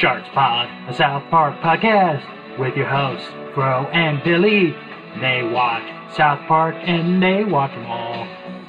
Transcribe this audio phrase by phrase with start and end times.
[0.00, 4.74] Sharks Pod, a South Park podcast with your hosts, Fro and Billy.
[5.20, 5.82] They watch
[6.16, 8.26] South Park and they watch them all.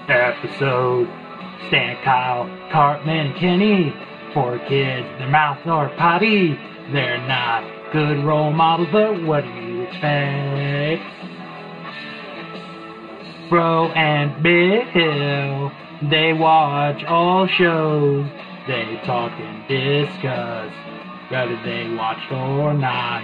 [0.09, 1.07] Episode
[1.69, 3.95] Stan, Kyle, Cartman, Kenny.
[4.33, 6.59] Four kids, their mouths are potty.
[6.91, 7.63] They're not
[7.93, 11.01] good role models, but what do you expect?
[13.47, 15.71] Fro and Bill,
[16.09, 18.29] they watch all shows.
[18.67, 20.90] They talk and discuss
[21.31, 23.23] whether they watched or not.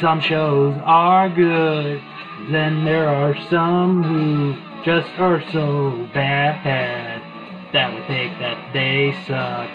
[0.00, 2.00] Some shows are good,
[2.50, 4.54] then there are some who
[4.84, 7.22] just are so bad
[7.72, 9.70] that we think that they suck.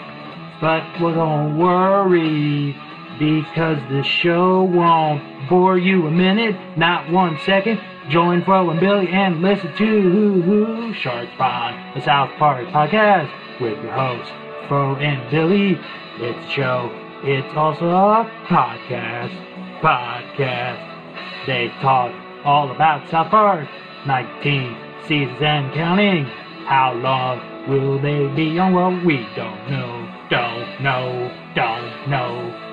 [0.60, 2.76] But well, don't worry,
[3.18, 7.80] because the show won't bore you a minute, not one second.
[8.08, 13.30] Join Fro and Billy and listen to Sharks Pond, the South Park podcast
[13.60, 14.32] with your hosts,
[14.68, 15.78] Fro and Billy.
[16.18, 17.07] It's a show.
[17.24, 19.34] It's also a podcast.
[19.80, 21.46] Podcast.
[21.48, 23.68] They talk all about South Park,
[24.06, 26.24] 19 seasons and counting.
[26.66, 28.72] How long will they be on?
[28.72, 30.26] Well, we don't know.
[30.30, 31.52] Don't know.
[31.56, 32.64] Don't know.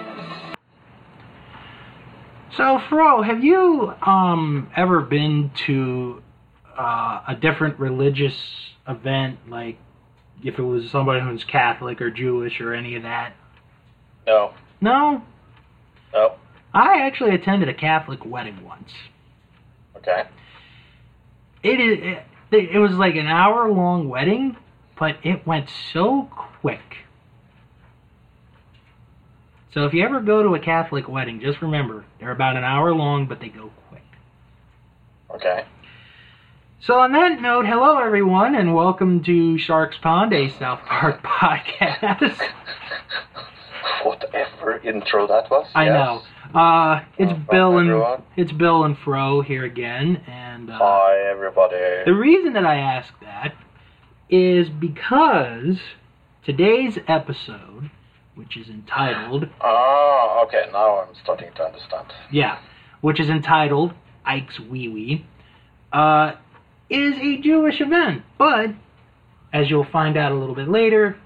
[2.55, 6.21] So, Fro, have you um ever been to
[6.77, 8.35] uh, a different religious
[8.88, 9.79] event, like
[10.43, 13.33] if it was somebody who's Catholic or Jewish or any of that?
[14.25, 14.53] No.
[14.81, 15.23] No,
[16.13, 16.35] No.
[16.73, 18.91] I actually attended a Catholic wedding once.
[19.95, 20.23] Okay.
[21.63, 22.17] It is.
[22.51, 24.57] It, it was like an hour long wedding,
[24.99, 26.29] but it went so
[26.61, 26.97] quick.
[29.73, 32.94] So if you ever go to a Catholic wedding, just remember they're about an hour
[32.94, 34.03] long, but they go quick.
[35.31, 35.66] Okay.
[36.81, 42.39] So on that note, hello everyone, and welcome to Sharks Pond, a South Park podcast.
[44.05, 45.67] Whatever intro that was.
[45.73, 45.93] I yes.
[46.53, 46.59] know.
[46.59, 48.23] Uh, it's Welcome, Bill and everyone.
[48.38, 51.75] it's Bill and Fro here again, and uh, Hi, everybody.
[52.05, 53.55] The reason that I ask that
[54.29, 55.77] is because
[56.45, 57.89] today's episode,
[58.35, 60.65] which is entitled, Ah, okay.
[60.71, 62.05] Now I'm starting to understand.
[62.31, 62.59] yeah,
[63.01, 65.25] which is entitled Ike's Wee Wee,
[65.91, 66.33] uh,
[66.91, 68.21] is a Jewish event.
[68.38, 68.69] But,
[69.51, 71.17] as you'll find out a little bit later,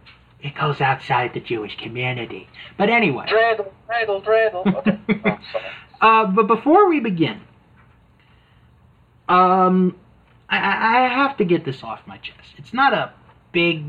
[0.41, 2.47] it goes outside the Jewish community.
[2.77, 3.25] But anyway.
[3.27, 4.75] Dreidel, dreidel, dreidel.
[4.77, 4.99] Okay.
[6.01, 6.07] oh.
[6.07, 7.41] Uh, but before we begin,
[9.27, 9.95] um,
[10.49, 12.53] I, I I have to get this off my chest.
[12.57, 13.13] It's not a
[13.51, 13.83] big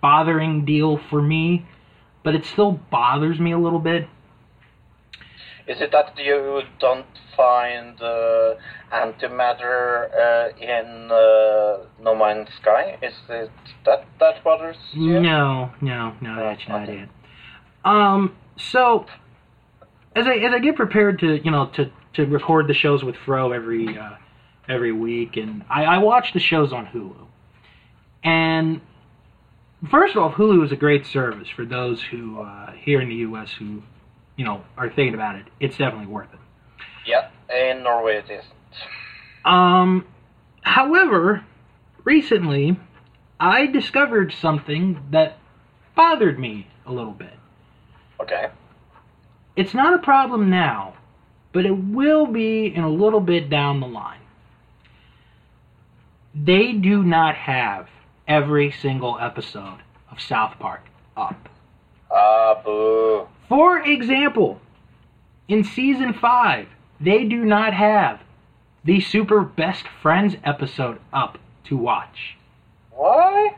[0.00, 1.66] bothering deal for me,
[2.22, 4.08] but it still bothers me a little bit.
[5.66, 7.06] Is it that you don't
[7.36, 8.54] find uh,
[8.92, 12.96] antimatter uh, in uh, No Man's Sky?
[13.02, 13.50] Is it
[13.84, 15.20] that that bothers you?
[15.20, 17.00] No, no, no, that's not okay.
[17.00, 17.08] it.
[17.84, 19.06] Um, so
[20.14, 23.16] as I as I get prepared to you know to to record the shows with
[23.16, 24.16] Fro every uh,
[24.68, 27.26] every week, and I, I watch the shows on Hulu.
[28.22, 28.80] And
[29.90, 33.16] first of all, Hulu is a great service for those who uh, here in the
[33.16, 33.50] U.S.
[33.58, 33.82] who
[34.36, 35.46] you know are thinking about it.
[35.60, 36.40] It's definitely worth it.
[37.06, 38.52] Yeah, in Norway it isn't.
[39.44, 40.06] Um,
[40.62, 41.44] however,
[42.04, 42.78] recently
[43.38, 45.38] I discovered something that
[45.94, 47.34] bothered me a little bit.
[48.20, 48.48] Okay.
[49.56, 50.94] It's not a problem now,
[51.52, 54.20] but it will be in a little bit down the line.
[56.34, 57.88] They do not have
[58.28, 59.78] every single episode
[60.10, 60.82] of South Park
[61.16, 61.48] up.
[62.10, 63.26] Ah, boo.
[63.48, 64.60] For example,
[65.48, 66.68] in season 5,
[67.00, 68.20] they do not have
[68.84, 72.36] the Super Best Friends episode up to watch.
[72.90, 73.56] Why?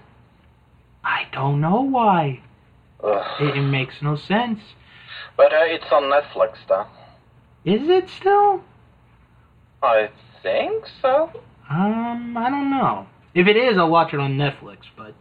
[1.05, 2.41] I don't know why.
[3.03, 4.61] It, it makes no sense.
[5.37, 6.87] But uh, it's on Netflix, though.
[7.65, 8.63] Is it still?
[9.83, 10.11] I
[10.43, 11.31] think so.
[11.71, 13.07] Um, I don't know.
[13.35, 15.15] If it is, I'll watch it on Netflix, but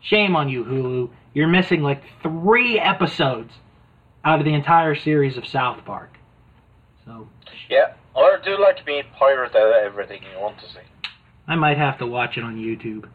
[0.00, 1.10] shame on you, Hulu.
[1.32, 3.52] You're missing like three episodes
[4.26, 6.18] out of the entire series of South Park.
[7.04, 7.28] So,
[7.70, 7.94] Yeah.
[8.12, 10.80] Or do like me, pirate everything you want to see.
[11.46, 13.08] I might have to watch it on YouTube.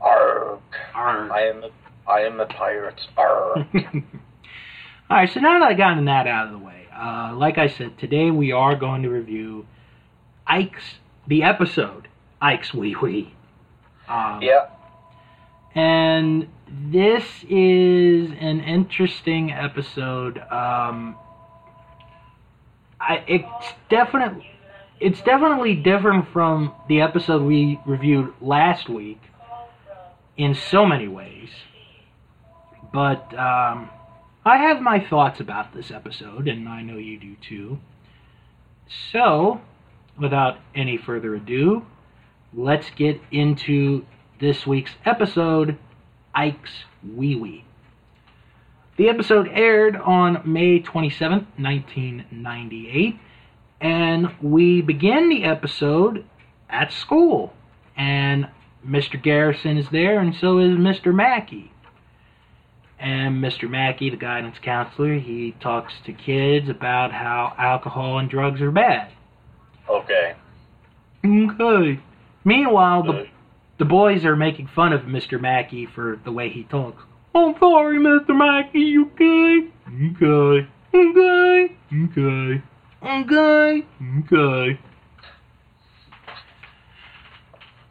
[0.00, 0.60] Arg.
[0.94, 3.00] I am a, I am a pirate.
[3.18, 3.66] Arg.
[5.10, 7.98] Alright, so now that I've gotten that out of the way, uh, like I said,
[7.98, 9.66] today we are going to review
[10.46, 10.94] Ike's,
[11.26, 12.08] the episode,
[12.40, 13.34] Ike's Wee Wee.
[14.08, 14.68] Um, yeah.
[15.74, 20.38] And this is an interesting episode.
[20.38, 21.16] Um,
[23.00, 24.50] I it's definitely
[24.98, 29.20] it's definitely different from the episode we reviewed last week
[30.36, 31.50] in so many ways.
[32.92, 33.90] But um,
[34.44, 37.78] I have my thoughts about this episode, and I know you do too.
[39.12, 39.60] So,
[40.18, 41.84] without any further ado,
[42.54, 44.06] let's get into
[44.40, 45.78] this week's episode
[46.36, 46.84] Ike's
[47.14, 47.64] Wee Wee.
[48.98, 53.18] The episode aired on May 27, 1998,
[53.80, 56.24] and we begin the episode
[56.68, 57.54] at school.
[57.96, 58.48] And
[58.86, 59.20] Mr.
[59.20, 61.14] Garrison is there, and so is Mr.
[61.14, 61.72] Mackey.
[62.98, 63.68] And Mr.
[63.68, 69.10] Mackey, the guidance counselor, he talks to kids about how alcohol and drugs are bad.
[69.88, 70.34] Okay.
[71.24, 72.00] Okay.
[72.44, 73.26] Meanwhile, the.
[73.78, 75.40] The boys are making fun of Mr.
[75.40, 77.02] Mackey for the way he talks.
[77.34, 78.30] I'm sorry, Mr.
[78.30, 79.68] Mackey, you okay?
[79.88, 80.68] Okay.
[80.94, 81.74] Okay.
[81.92, 82.62] Okay.
[83.02, 83.86] Okay.
[84.24, 84.80] Okay.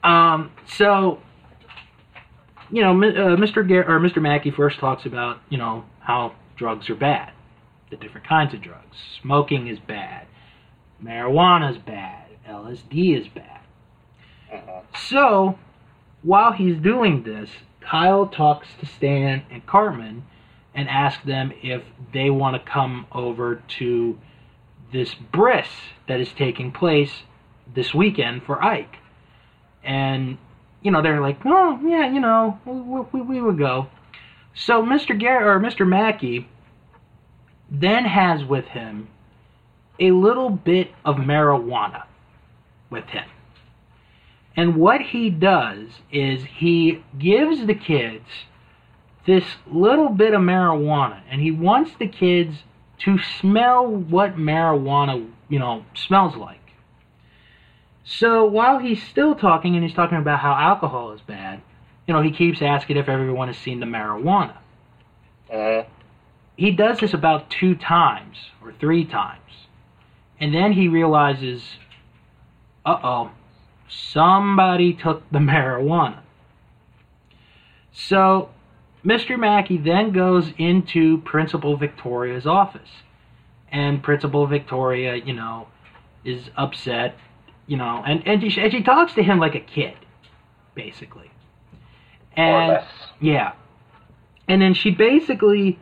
[0.04, 1.20] Um, so,
[2.72, 3.68] you know, uh, Mr.
[3.68, 4.22] Gar- or Mr.
[4.22, 7.32] Mackey first talks about, you know, how drugs are bad,
[7.90, 8.98] the different kinds of drugs.
[9.22, 10.28] Smoking is bad,
[11.04, 13.62] marijuana is bad, LSD is bad.
[14.54, 14.84] Mhm.
[15.10, 15.58] So,
[16.25, 17.51] while he's doing this,
[17.81, 20.25] Kyle talks to Stan and Cartman
[20.74, 21.83] and asks them if
[22.13, 24.18] they want to come over to
[24.92, 25.68] this bris
[26.07, 27.12] that is taking place
[27.75, 28.98] this weekend for Ike.
[29.83, 30.39] And,
[30.81, 33.88] you know, they're like, oh, yeah, you know, we, we, we would go.
[34.56, 35.19] So Mr.
[35.19, 35.88] Gar or Mr.
[35.88, 36.50] Mackey
[37.69, 39.10] then has with him
[40.00, 42.04] a little bit of marijuana
[42.89, 43.25] with him.
[44.57, 48.25] And what he does is he gives the kids
[49.25, 52.63] this little bit of marijuana and he wants the kids
[53.00, 56.60] to smell what marijuana, you know, smells like.
[58.04, 61.62] So while he's still talking and he's talking about how alcohol is bad,
[62.08, 64.54] you know, he keeps asking if everyone has seen the marijuana.
[65.51, 65.86] Mhm.
[66.56, 69.68] He does this about two times or three times.
[70.40, 71.78] And then he realizes,
[72.86, 73.31] uh oh,
[74.12, 76.20] somebody took the marijuana.
[77.92, 78.50] So
[79.06, 79.40] Mr.
[79.40, 82.90] Mackey then goes into Principal Victoria's office.
[83.72, 85.68] And Principal Victoria, you know,
[86.24, 87.16] is upset,
[87.68, 89.96] you know, and, and, she, and she talks to him like a kid,
[90.76, 91.30] basically.
[92.36, 92.84] And
[93.22, 93.54] yeah.
[94.48, 95.80] And then she basically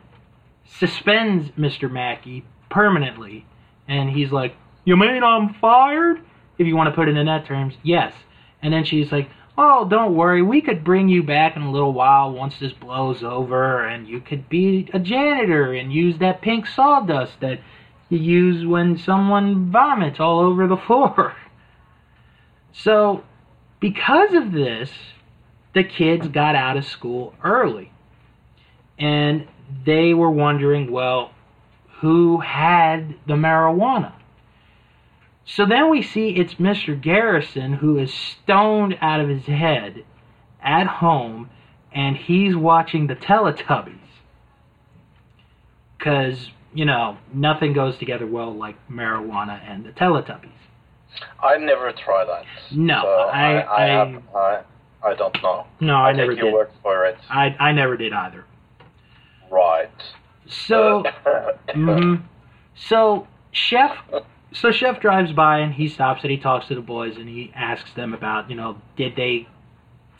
[0.66, 1.90] suspends Mr.
[1.90, 3.46] Mackey permanently.
[3.88, 6.20] And he's like, You mean I'm fired?
[6.58, 8.12] If you want to put it in that terms, yes.
[8.62, 10.42] And then she's like, Oh, don't worry.
[10.42, 13.86] We could bring you back in a little while once this blows over.
[13.86, 17.60] And you could be a janitor and use that pink sawdust that
[18.08, 21.36] you use when someone vomits all over the floor.
[22.72, 23.22] So,
[23.78, 24.90] because of this,
[25.72, 27.92] the kids got out of school early.
[28.98, 29.46] And
[29.84, 31.30] they were wondering, well,
[32.00, 34.12] who had the marijuana?
[35.46, 36.98] So then we see it's Mr.
[37.00, 40.04] Garrison who is stoned out of his head
[40.62, 41.50] at home
[41.92, 43.98] and he's watching the Teletubbies.
[45.98, 50.48] Because, you know, nothing goes together well like marijuana and the Teletubbies.
[51.42, 52.44] I never tried that.
[52.72, 54.60] No, so I- I, I, have, I,
[55.04, 55.66] I don't know.
[55.80, 56.52] No, I, I, never did.
[56.52, 57.16] word for it.
[57.30, 58.44] I, I never did either.
[59.50, 59.90] Right.
[60.48, 61.04] So,
[61.68, 62.22] mhm.
[62.74, 63.92] so chef,
[64.54, 67.52] so chef drives by and he stops and he talks to the boys and he
[67.54, 69.46] asks them about, you know, did they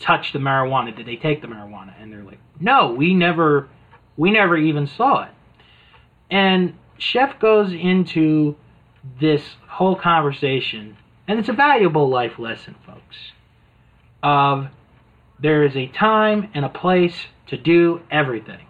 [0.00, 0.94] touch the marijuana?
[0.94, 1.94] Did they take the marijuana?
[2.00, 3.68] And they're like, no, we never,
[4.16, 5.30] we never even saw it.
[6.30, 8.56] And chef goes into
[9.20, 10.96] this whole conversation,
[11.28, 13.16] and it's a valuable life lesson, folks.
[14.22, 14.68] Of
[15.38, 18.66] there is a time and a place to do everything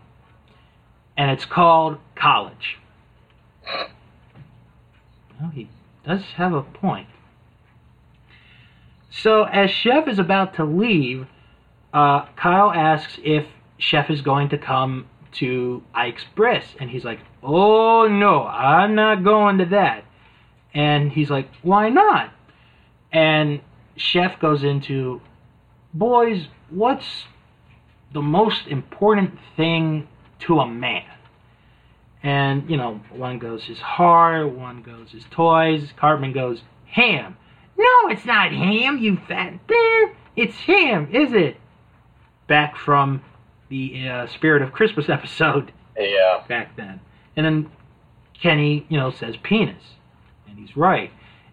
[1.17, 2.79] and it's called college.
[5.41, 5.69] Well, he
[6.05, 7.09] does have a point.
[9.11, 11.27] So, as Chef is about to leave,
[11.93, 13.47] uh, Kyle asks if
[13.79, 19.23] Chef is going to come to Ike's Bris, and he's like, "Oh no, I'm not
[19.25, 20.05] going to that."
[20.73, 22.33] And he's like, "Why not?"
[23.13, 23.61] And
[23.97, 25.21] Chef goes into,
[25.93, 27.27] "Boys, what's
[28.13, 30.09] the most important thing
[30.41, 31.05] to a man?"
[32.25, 35.93] And you know, one goes his heart, one goes his toys.
[35.97, 37.37] Cartman goes ham.
[37.77, 40.15] No, it's not ham, you fat bear.
[40.35, 41.57] It's ham, is it?
[42.47, 43.23] Back from
[43.69, 46.43] the uh, Spirit of Christmas episode Yeah.
[46.49, 47.01] back then.
[47.37, 47.71] And then
[48.41, 49.83] Kenny, you know, says penis.
[50.49, 51.11] And he's right.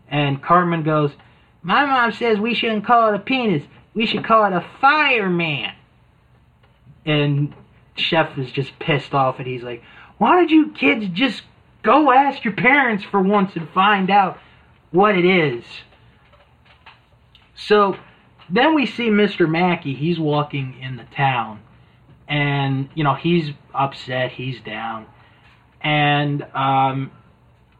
[0.07, 1.11] And Cartman goes,
[1.63, 3.63] My mom says we shouldn't call it a penis.
[3.93, 5.73] We should call it a fireman.
[7.05, 7.53] And
[7.95, 9.83] Chef is just pissed off and he's like,
[10.21, 11.41] why don't you kids just
[11.81, 14.37] go ask your parents for once and find out
[14.91, 15.63] what it is?
[17.55, 17.97] So
[18.47, 19.49] then we see Mr.
[19.49, 19.95] Mackey.
[19.95, 21.59] He's walking in the town,
[22.27, 24.31] and you know he's upset.
[24.33, 25.07] He's down,
[25.81, 27.09] and um,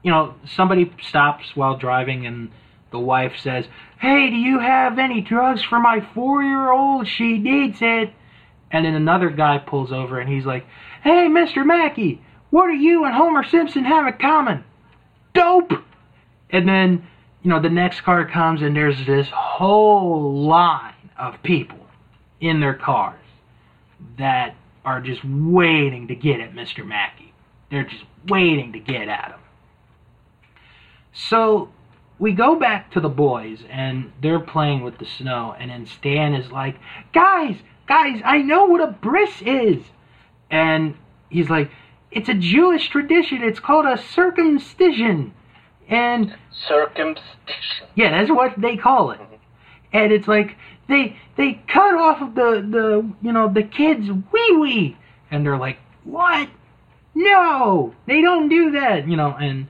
[0.01, 2.49] you know somebody stops while driving, and
[2.89, 3.65] the wife says,
[3.99, 7.07] "Hey, do you have any drugs for my four-year-old?
[7.07, 8.11] She needs it."
[8.71, 10.65] And then another guy pulls over, and he's like,
[11.03, 11.63] "Hey, Mr.
[11.63, 12.19] Mackey,
[12.51, 14.63] what do you and Homer Simpson have in common?
[15.33, 15.73] Dope."
[16.51, 17.07] And then
[17.43, 21.79] you know, the next car comes and there's this whole line of people
[22.39, 23.19] in their cars
[24.17, 24.55] that
[24.85, 26.85] are just waiting to get at Mr.
[26.85, 27.33] Mackey.
[27.69, 29.39] They're just waiting to get at him.
[31.13, 31.69] So
[32.19, 36.33] we go back to the boys and they're playing with the snow and then Stan
[36.33, 36.77] is like,
[37.13, 39.83] "Guys, guys, I know what a bris is."
[40.49, 40.95] And
[41.29, 41.71] he's like,
[42.11, 43.43] "It's a Jewish tradition.
[43.43, 45.33] It's called a circumcision."
[45.89, 47.87] And Circumcision.
[47.95, 49.19] yeah, that's what they call it.
[49.91, 50.55] And it's like
[50.87, 54.97] they they cut off the the you know the kids wee wee,
[55.29, 56.49] and they're like, what?
[57.13, 59.35] No, they don't do that, you know.
[59.37, 59.67] And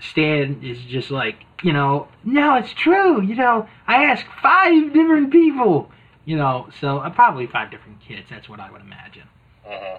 [0.00, 3.20] Stan is just like, you know, no, it's true.
[3.20, 5.90] You know, I asked five different people,
[6.24, 8.28] you know, so uh, probably five different kids.
[8.30, 9.28] That's what I would imagine.
[9.64, 9.96] hmm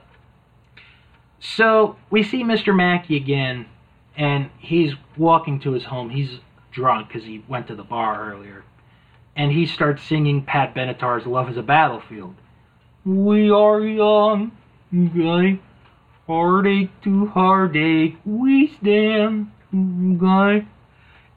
[1.43, 2.73] So we see Mr.
[2.73, 3.65] Mackey again,
[4.15, 6.09] and he's walking to his home.
[6.09, 6.39] He's
[6.71, 8.63] drunk because he went to the bar earlier.
[9.35, 12.35] And he starts singing Pat Benatar's Love is a Battlefield.
[13.03, 14.53] We are young,
[14.95, 15.59] okay?
[16.27, 20.65] Heartache to heartache, we stand, okay?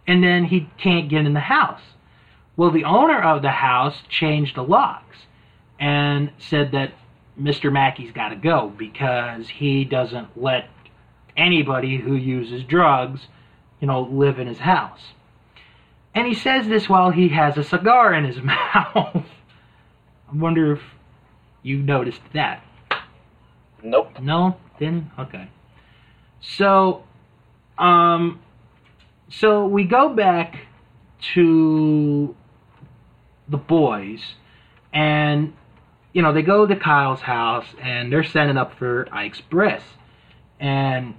[0.07, 1.81] And then he can't get in the house.
[2.57, 5.17] Well, the owner of the house changed the locks
[5.81, 6.93] and said that
[7.41, 7.73] Mr.
[7.73, 10.69] Mackey's got to go because he doesn't let
[11.37, 13.29] anybody who uses drugs,
[13.81, 15.01] you know, live in his house.
[16.15, 19.25] And he says this while he has a cigar in his mouth.
[20.29, 20.81] I wonder if
[21.63, 22.63] you noticed that.
[23.83, 24.19] Nope.
[24.21, 24.57] No?
[24.79, 25.11] Didn't?
[25.19, 25.49] Okay.
[26.41, 27.05] So,
[27.79, 28.41] um,
[29.29, 30.67] so we go back
[31.35, 32.35] to
[33.49, 34.21] the boys,
[34.93, 35.53] and,
[36.17, 39.83] you know, they go to Kyle's house, and they're setting up for Ike's bris.
[40.59, 41.13] And,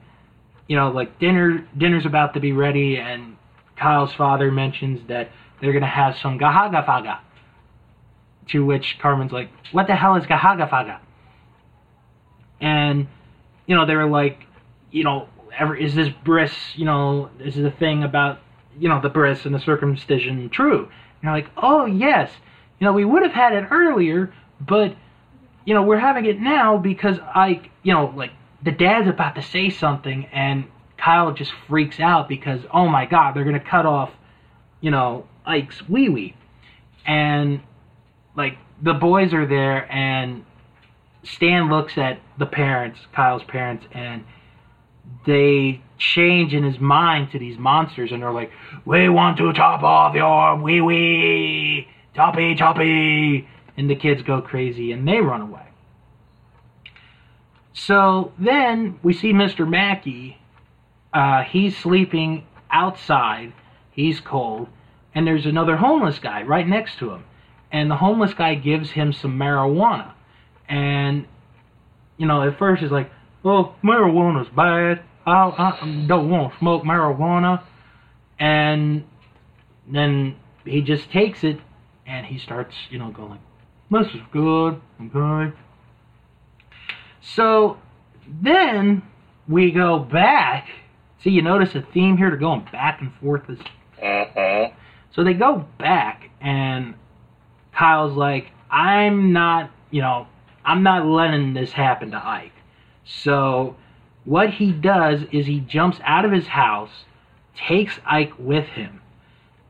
[0.65, 3.37] you know, like dinner, dinner's about to be ready, and
[3.75, 5.29] Kyle's father mentions that
[5.61, 7.19] they're gonna have some gahagafaga.
[8.47, 10.97] To which Cartman's like, "What the hell is gahagafaga?
[12.59, 13.05] And
[13.67, 14.47] you know, they were like,
[14.89, 18.39] you know, ever is this bris, you know, is the thing about,
[18.79, 20.85] you know, the bris and the circumcision true?
[20.85, 22.31] And you're like, oh yes,
[22.79, 24.95] you know, we would have had it earlier, but
[25.65, 28.31] you know, we're having it now because I, you know, like
[28.63, 30.65] the dad's about to say something and
[30.97, 34.11] Kyle just freaks out because oh my god, they're gonna cut off,
[34.81, 36.35] you know, Ike's wee wee,
[37.05, 37.61] and
[38.35, 40.45] like the boys are there and
[41.23, 44.23] Stan looks at the parents, Kyle's parents, and
[45.25, 48.51] they change in his mind to these monsters, and they're like,
[48.85, 54.91] "We want to chop off your wee wee, choppy choppy," and the kids go crazy
[54.91, 55.67] and they run away.
[57.73, 59.67] So then we see Mr.
[59.67, 60.39] Mackey.
[61.13, 63.53] Uh, he's sleeping outside.
[63.91, 64.67] He's cold,
[65.15, 67.23] and there's another homeless guy right next to him,
[67.71, 70.13] and the homeless guy gives him some marijuana
[70.69, 71.25] and
[72.17, 73.09] you know at first he's like
[73.43, 77.63] well marijuana's bad i, I don't want to smoke marijuana
[78.39, 79.03] and
[79.87, 81.59] then he just takes it
[82.05, 83.39] and he starts you know going
[83.91, 85.55] this is good okay?
[87.21, 87.77] So
[88.41, 89.03] then
[89.47, 90.67] we go back.
[91.21, 93.59] See you notice a theme here to going back and forth this
[94.01, 94.65] hmm
[95.17, 96.93] so they go back, and
[97.73, 100.27] Kyle's like, I'm not, you know,
[100.63, 102.51] I'm not letting this happen to Ike.
[103.03, 103.75] So
[104.25, 107.05] what he does is he jumps out of his house,
[107.55, 109.01] takes Ike with him,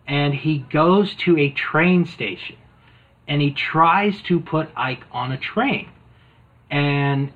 [0.05, 2.57] and he goes to a train station,
[3.27, 5.89] and he tries to put Ike on a train.
[6.69, 7.31] And,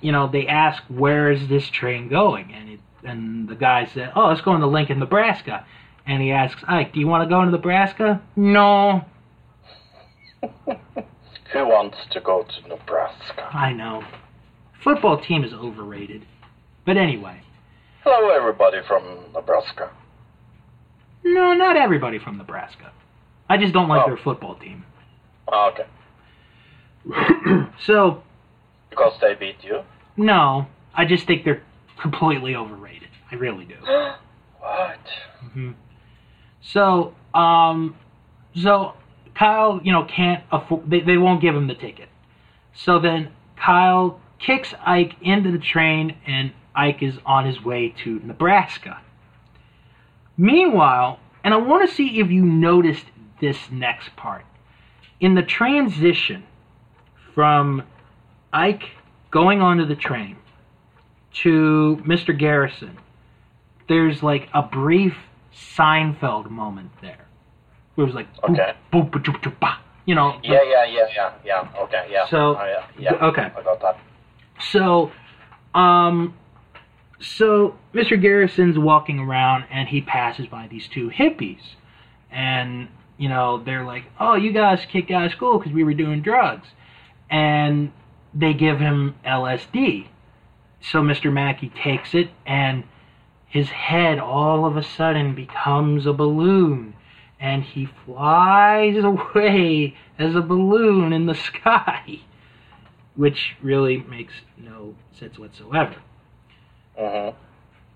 [0.00, 2.52] you know, they ask, where is this train going?
[2.52, 5.64] And, it, and the guy said, oh, it's going to Lincoln, Nebraska.
[6.06, 9.04] And he asks Ike, "Do you want to go to Nebraska?" No.
[11.52, 13.48] Who wants to go to Nebraska?
[13.52, 14.04] I know.
[14.82, 16.24] Football team is overrated.
[16.86, 17.42] But anyway,
[18.04, 19.02] Hello, everybody from
[19.34, 19.90] Nebraska.
[21.24, 22.90] no, not everybody from Nebraska.
[23.50, 24.06] I just don't like Oh.
[24.08, 24.84] their football team.
[25.50, 25.86] Ah, Okay.
[27.84, 28.22] so
[28.90, 29.82] Because they beat you?
[30.16, 31.62] no, I just think they're
[32.00, 33.08] completely overrated.
[33.30, 33.76] I really do.
[34.58, 34.98] what?
[35.52, 35.72] hmm
[36.60, 37.96] So, um,
[38.54, 38.94] so
[39.34, 40.90] Kyle, you know, can't afford.
[40.90, 42.08] They, they won't give him the ticket.
[42.74, 48.20] So then Kyle kicks Ike into the train, and Ike is on his way to
[48.24, 49.00] Nebraska.
[50.36, 53.06] Meanwhile, and I want to see if you noticed
[53.40, 54.44] this next part.
[55.20, 56.44] In the transition
[57.34, 57.82] from
[58.52, 58.84] Ike
[59.30, 60.36] going onto the train
[61.42, 62.36] to Mr.
[62.36, 62.98] Garrison,
[63.88, 65.14] there's like a brief
[65.76, 67.26] Seinfeld moment there.
[67.94, 68.74] Where it was like, boop, Okay.
[68.92, 69.78] boop, boop, boop, boop, bah.
[70.06, 70.38] you know.
[70.44, 71.68] Yeah, yeah, yeah, yeah, yeah.
[71.82, 72.26] Okay, yeah.
[72.28, 73.12] So- yeah, yeah.
[73.14, 73.50] okay.
[73.56, 73.98] I got that.
[74.70, 75.10] So,
[75.74, 76.34] um,
[77.20, 78.20] so Mr.
[78.20, 81.60] Garrison's walking around and he passes by these two hippies,
[82.30, 85.94] and you know they're like, "Oh, you guys kicked out of school because we were
[85.94, 86.68] doing drugs,"
[87.30, 87.92] and
[88.32, 90.06] they give him LSD.
[90.80, 91.32] So Mr.
[91.32, 92.84] Mackey takes it, and
[93.46, 96.94] his head all of a sudden becomes a balloon,
[97.38, 102.20] and he flies away as a balloon in the sky
[103.18, 105.96] which really makes no sense whatsoever.
[106.96, 107.30] hmm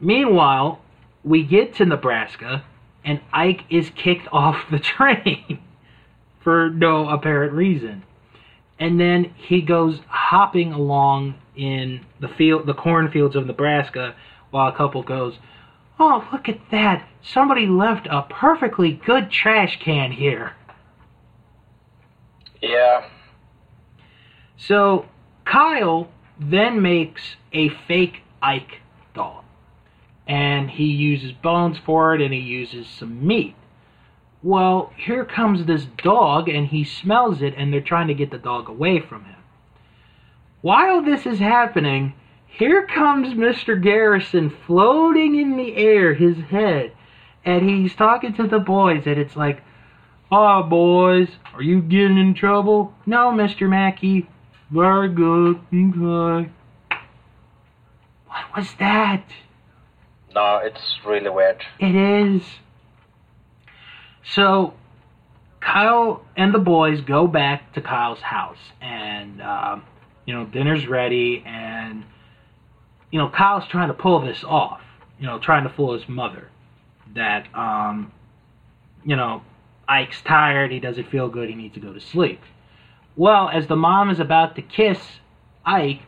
[0.01, 0.81] Meanwhile,
[1.23, 2.65] we get to Nebraska,
[3.05, 5.61] and Ike is kicked off the train
[6.43, 8.05] for no apparent reason.
[8.79, 14.15] And then he goes hopping along in the field, the cornfields of Nebraska,
[14.51, 15.35] while a couple goes,
[16.01, 17.07] "Oh, look at that!
[17.23, 20.55] Somebody left a perfectly good trash can here."
[22.61, 23.05] Yeah.
[24.57, 25.07] So
[25.45, 28.81] Kyle then makes a fake Ike
[29.15, 29.42] doll.
[30.27, 33.57] And he uses bones for it and he uses some meat.
[34.43, 38.39] Well, here comes this dog and he smells it and they're trying to get the
[38.39, 39.37] dog away from him.
[40.61, 42.15] While this is happening,
[42.47, 43.81] here comes Mr.
[43.81, 46.93] Garrison floating in the air, his head,
[47.45, 49.63] and he's talking to the boys and it's like,
[50.31, 52.95] Ah, boys, are you getting in trouble?
[53.05, 53.69] No, Mr.
[53.69, 54.29] Mackey.
[54.71, 55.61] Very good.
[55.75, 56.51] Okay.
[58.27, 59.25] What was that?
[60.35, 61.63] No, it's really weird.
[61.79, 62.43] It is.
[64.25, 64.75] So,
[65.61, 69.85] Kyle and the boys go back to Kyle's house, and um,
[70.27, 72.05] you know dinner's ready, and
[73.11, 74.81] you know Kyle's trying to pull this off.
[75.19, 76.49] You know, trying to fool his mother
[77.15, 78.13] that um,
[79.05, 79.43] you know
[79.89, 82.41] Ike's tired, he doesn't feel good, he needs to go to sleep.
[83.17, 84.99] Well, as the mom is about to kiss
[85.65, 86.01] Ike,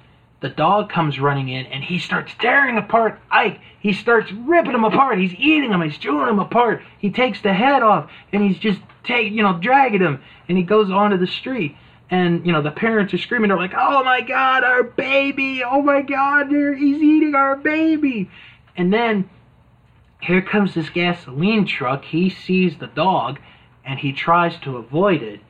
[0.45, 3.61] the dog comes running in and he starts tearing apart Ike.
[3.81, 5.19] He starts ripping him apart.
[5.19, 5.81] He's eating him.
[5.81, 6.83] He's chewing him apart.
[6.99, 10.63] He takes the head off and he's just take you know dragging him and he
[10.63, 11.75] goes onto the street.
[12.11, 13.49] And you know the parents are screaming.
[13.49, 15.63] They're like, "Oh my God, our baby!
[15.65, 18.29] Oh my God, he's eating our baby!"
[18.77, 19.31] And then
[20.21, 22.05] here comes this gasoline truck.
[22.05, 23.41] He sees the dog
[23.83, 25.41] and he tries to avoid it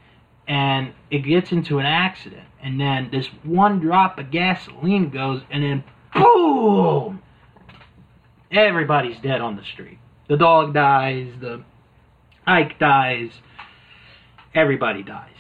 [0.47, 5.63] and it gets into an accident and then this one drop of gasoline goes and
[5.63, 7.23] then boom!
[8.51, 9.99] Everybody's dead on the street.
[10.29, 11.63] The dog dies the
[12.47, 13.31] ike dies
[14.55, 15.31] everybody dies.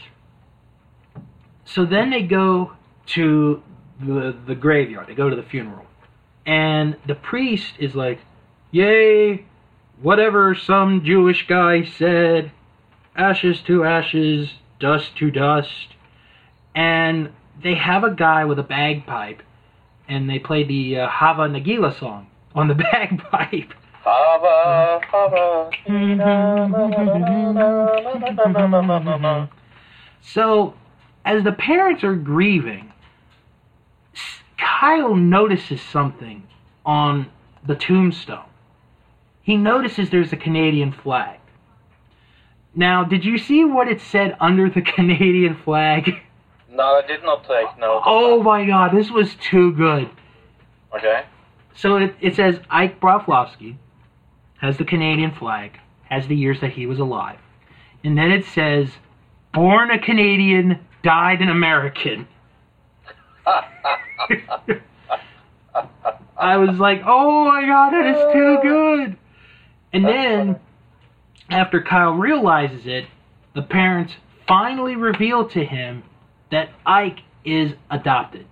[1.64, 2.72] So then they go
[3.06, 3.62] to
[4.00, 5.06] the the graveyard.
[5.06, 5.86] They go to the funeral.
[6.44, 8.20] And the priest is like
[8.70, 9.46] yay
[10.02, 12.50] whatever some jewish guy said
[13.16, 15.93] ashes to ashes dust to dust.
[16.74, 17.30] And
[17.62, 19.42] they have a guy with a bagpipe,
[20.08, 23.72] and they play the uh, Hava Nagila song on the bagpipe.
[24.04, 25.70] Hava, hava.
[30.20, 30.74] So,
[31.24, 32.92] as the parents are grieving,
[34.58, 36.46] Kyle notices something
[36.84, 37.30] on
[37.66, 38.44] the tombstone.
[39.42, 41.38] He notices there's a Canadian flag.
[42.74, 46.10] Now, did you see what it said under the Canadian flag?
[46.84, 48.02] No, I did not take note.
[48.04, 50.10] Oh my god, this was too good.
[50.94, 51.24] Okay.
[51.74, 53.78] So it, it says Ike Broflovsky
[54.58, 57.38] has the Canadian flag, has the years that he was alive.
[58.04, 58.90] And then it says,
[59.54, 62.28] born a Canadian, died an American.
[66.36, 69.16] I was like, oh my god, that is too good.
[69.94, 70.60] And then,
[71.48, 73.06] after Kyle realizes it,
[73.54, 74.12] the parents
[74.46, 76.02] finally reveal to him
[76.54, 78.46] that Ike is adopted.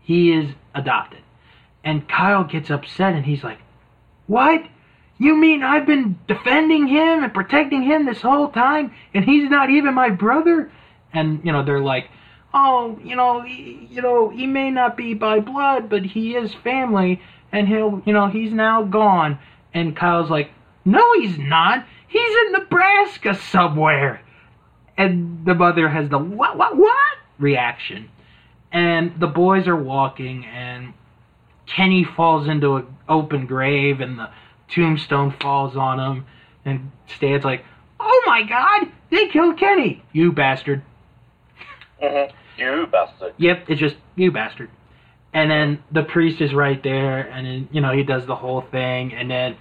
[0.00, 1.20] He is adopted.
[1.82, 3.58] And Kyle gets upset and he's like,
[4.26, 4.62] What?
[5.18, 9.70] You mean I've been defending him and protecting him this whole time and he's not
[9.70, 10.70] even my brother?
[11.12, 12.08] And, you know, they're like,
[12.52, 16.52] oh, you know, he, you know, he may not be by blood, but he is
[16.54, 17.20] family,
[17.52, 19.38] and he'll, you know, he's now gone.
[19.72, 20.50] And Kyle's like,
[20.84, 21.84] no, he's not.
[22.08, 24.20] He's in Nebraska somewhere.
[25.00, 28.10] And the mother has the what, what, what reaction.
[28.70, 30.92] And the boys are walking, and
[31.66, 34.28] Kenny falls into an open grave, and the
[34.68, 36.26] tombstone falls on him.
[36.66, 37.64] And Stan's like,
[37.98, 40.82] oh my god, they killed Kenny, you bastard.
[42.02, 42.30] Mhm.
[42.58, 43.32] You bastard.
[43.38, 44.68] Yep, it's just you bastard.
[45.32, 48.60] And then the priest is right there, and then you know he does the whole
[48.60, 49.56] thing, and then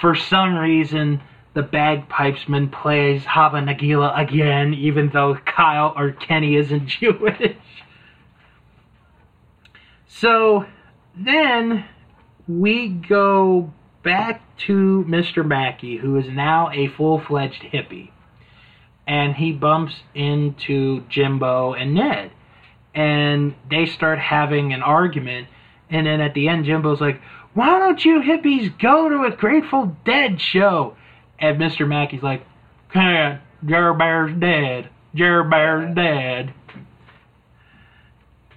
[0.00, 1.20] for some reason
[1.54, 7.56] the bagpipesman plays Hava Nagila again, even though Kyle or Kenny isn't Jewish.
[10.06, 10.66] So
[11.16, 11.84] then
[12.46, 15.46] we go back to Mr.
[15.46, 18.10] Mackey, who is now a full fledged hippie.
[19.06, 22.30] And he bumps into Jimbo and Ned.
[22.94, 25.48] And they start having an argument.
[25.88, 27.20] And then at the end, Jimbo's like,
[27.54, 30.96] Why don't you hippies go to a Grateful Dead show?
[31.40, 31.86] And Mr.
[31.86, 32.44] Mackey's like,
[32.92, 33.40] Can't.
[33.64, 34.88] Jerry Bear's dead.
[35.14, 36.54] Jerry Bear's dead.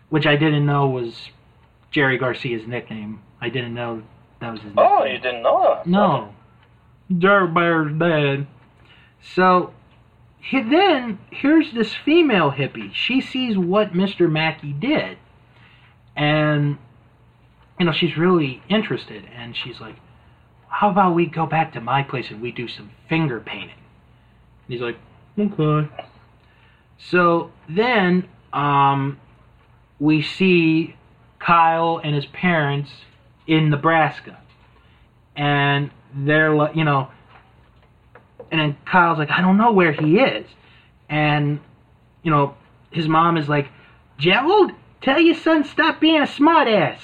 [0.09, 1.29] Which I didn't know was
[1.91, 3.21] Jerry Garcia's nickname.
[3.41, 4.03] I didn't know
[4.39, 4.99] that was his oh, nickname.
[5.01, 5.87] Oh, you didn't know that?
[5.87, 6.33] No.
[7.17, 8.47] Jerry Bear's dead.
[9.35, 9.73] So
[10.39, 12.93] he, then here's this female hippie.
[12.93, 14.31] She sees what Mr.
[14.31, 15.17] Mackey did.
[16.15, 16.77] And
[17.79, 19.95] you know, she's really interested and she's like,
[20.73, 23.77] How about we go back to my place and we do some finger painting?
[24.65, 24.97] And he's like,
[25.37, 25.87] Okay.
[26.97, 29.19] So then um
[29.99, 30.95] we see
[31.37, 32.89] Kyle and his parents
[33.45, 34.39] in Nebraska.
[35.35, 37.09] And they're like, you know,
[38.51, 40.47] and then Kyle's like, I don't know where he is.
[41.07, 41.59] And,
[42.23, 42.55] you know,
[42.91, 43.67] his mom is like,
[44.17, 46.99] Gerald, tell your son stop being a smartass.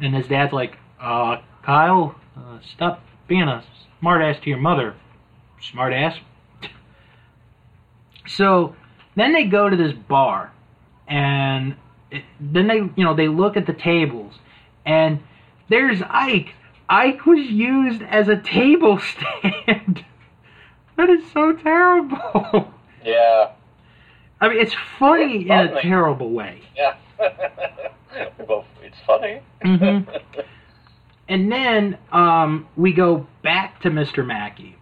[0.00, 3.62] And his dad's like, uh, Kyle, uh, stop being a
[4.02, 4.94] smartass to your mother,
[5.62, 6.18] smartass.
[8.26, 8.74] so
[9.14, 10.52] then they go to this bar,
[11.08, 11.76] and
[12.10, 14.34] it, then they, you know, they look at the tables,
[14.84, 15.20] and
[15.68, 16.54] there's Ike.
[16.88, 20.04] Ike was used as a table stand.
[20.96, 22.74] that is so terrible.
[23.04, 23.52] Yeah.
[24.40, 26.62] I mean, it's funny It's in a terrible way.
[26.76, 26.96] Yeah.
[28.48, 29.40] well, it's funny.
[29.64, 30.20] Mhm.
[31.30, 34.26] And then um, we go back to Mr.
[34.26, 34.76] Mackey,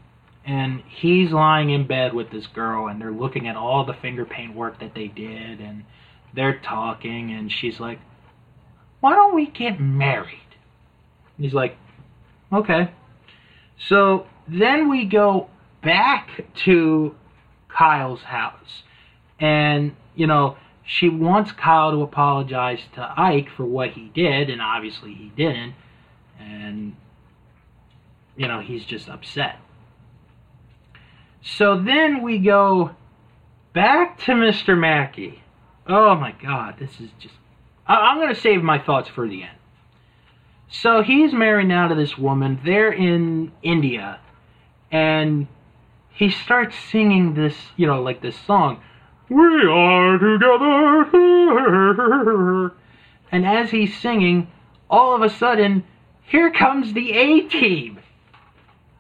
[0.46, 4.24] and he's lying in bed with this girl, and they're looking at all the finger
[4.24, 5.84] paint work that they did, and
[6.34, 8.00] they're talking, and she's like,
[9.00, 10.56] "Why don't we get married?"
[11.36, 11.76] And he's like,
[12.50, 12.92] "Okay."
[13.76, 15.50] So then we go
[15.82, 17.14] back to
[17.68, 18.84] Kyle's house,
[19.38, 24.62] and you know she wants Kyle to apologize to Ike for what he did, and
[24.62, 25.74] obviously he didn't.
[26.38, 26.94] And,
[28.36, 29.56] you know, he's just upset.
[31.42, 32.90] So then we go
[33.72, 34.78] back to Mr.
[34.78, 35.42] Mackey.
[35.86, 37.34] Oh my god, this is just.
[37.86, 39.56] I- I'm going to save my thoughts for the end.
[40.70, 42.60] So he's married now to this woman.
[42.64, 44.20] They're in India.
[44.90, 45.46] And
[46.10, 48.80] he starts singing this, you know, like this song.
[49.30, 51.08] We are together.
[53.30, 54.48] And as he's singing,
[54.88, 55.84] all of a sudden,
[56.28, 57.98] here comes the A team.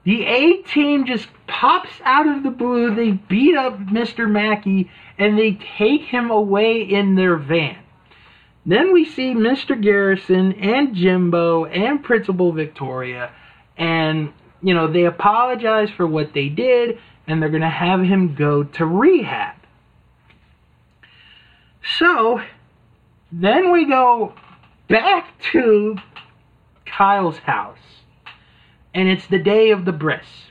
[0.04, 2.94] The A team just pops out of the blue.
[2.94, 4.30] They beat up Mr.
[4.30, 7.78] Mackey and they take him away in their van.
[8.64, 9.80] Then we see Mr.
[9.80, 13.30] Garrison and Jimbo and Principal Victoria,
[13.78, 18.64] and you know they apologize for what they did, and they're gonna have him go
[18.64, 19.56] to rehab.
[21.98, 22.42] So
[23.32, 24.34] then we go
[24.88, 25.96] back to
[26.98, 28.02] Kyle's house,
[28.92, 30.50] and it's the day of the bris.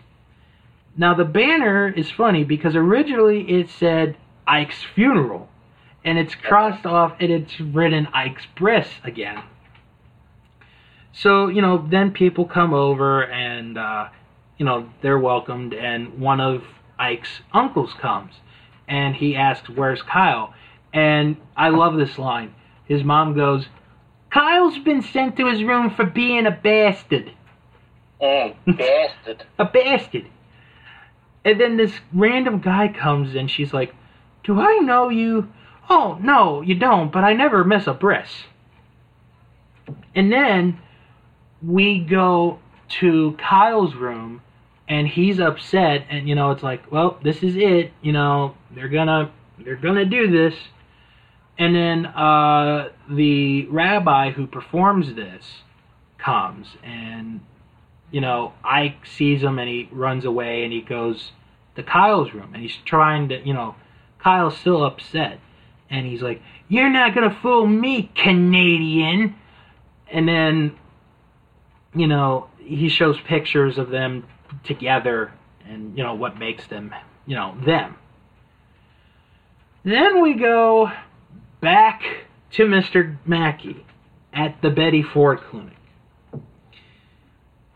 [0.95, 4.15] Now the banner is funny because originally it said
[4.47, 5.49] Ike's funeral,
[6.05, 9.43] and it's crossed off and it's written Ike's bris again.
[11.11, 14.07] So you know, then people come over and uh,
[14.57, 16.63] you know they're welcomed, and one of
[16.97, 18.31] Ike's uncles comes,
[18.87, 20.53] and he asks, "Where's Kyle?"
[20.93, 22.55] And I love this line.
[22.85, 23.65] His mom goes,
[24.29, 27.31] Kyle's been sent to his room for being a bastard.
[28.21, 29.45] Mm, bastard.
[29.59, 30.25] A bastard.
[31.45, 33.93] And then this random guy comes and she's like,
[34.43, 35.49] Do I know you?
[35.89, 38.29] Oh, no, you don't, but I never miss a bris.
[40.13, 40.79] And then
[41.65, 42.59] we go
[42.99, 44.41] to Kyle's room
[44.89, 48.89] and he's upset and you know it's like, well, this is it, you know, they're
[48.89, 50.55] gonna they're gonna do this.
[51.57, 55.63] And then uh, the rabbi who performs this
[56.17, 57.41] comes, and
[58.11, 61.31] you know Ike sees him, and he runs away, and he goes
[61.75, 63.75] to Kyle's room, and he's trying to, you know,
[64.19, 65.39] Kyle's still upset,
[65.89, 69.35] and he's like, "You're not gonna fool me, Canadian."
[70.11, 70.75] And then,
[71.95, 74.27] you know, he shows pictures of them
[74.63, 75.31] together,
[75.67, 76.93] and you know what makes them,
[77.25, 77.95] you know, them.
[79.83, 80.91] Then we go
[81.61, 82.03] back
[82.51, 83.17] to Mr.
[83.25, 83.85] Mackey
[84.33, 85.73] at the Betty Ford Clinic.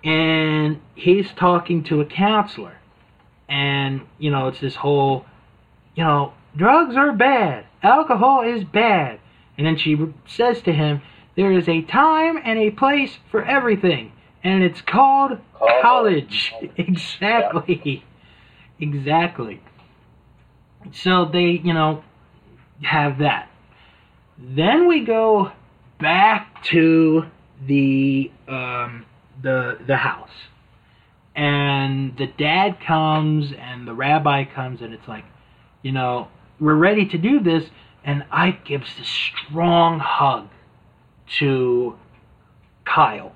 [0.03, 2.77] And he's talking to a counselor.
[3.47, 5.25] And, you know, it's this whole,
[5.95, 9.19] you know, drugs are bad, alcohol is bad.
[9.57, 11.01] And then she says to him,
[11.35, 14.13] there is a time and a place for everything.
[14.43, 15.39] And it's called
[15.81, 16.53] college.
[16.77, 18.03] exactly.
[18.79, 19.61] Exactly.
[20.93, 22.03] So they, you know,
[22.81, 23.50] have that.
[24.43, 25.51] Then we go
[25.99, 27.25] back to
[27.65, 29.05] the um,
[29.41, 30.31] the the house,
[31.35, 35.25] and the dad comes and the rabbi comes, and it's like,
[35.83, 36.27] you know,
[36.59, 37.65] we're ready to do this,
[38.03, 40.49] and Ike gives this strong hug
[41.37, 41.95] to
[42.83, 43.33] Kyle,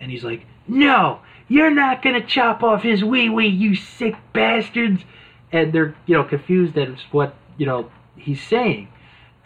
[0.00, 5.02] and he's like, no, you're not gonna chop off his wee wee, you sick bastards,
[5.50, 8.88] and they're you know confused at what you know he's saying.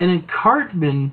[0.01, 1.13] And then Cartman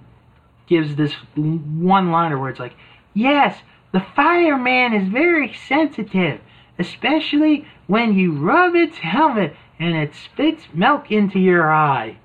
[0.68, 2.74] gives this one liner where it's like,
[3.14, 3.60] Yes,
[3.92, 6.40] the fireman is very sensitive,
[6.80, 12.18] especially when you rub its helmet and it spits milk into your eye.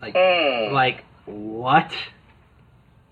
[0.00, 0.72] Like, Hmm.
[0.72, 1.92] like what?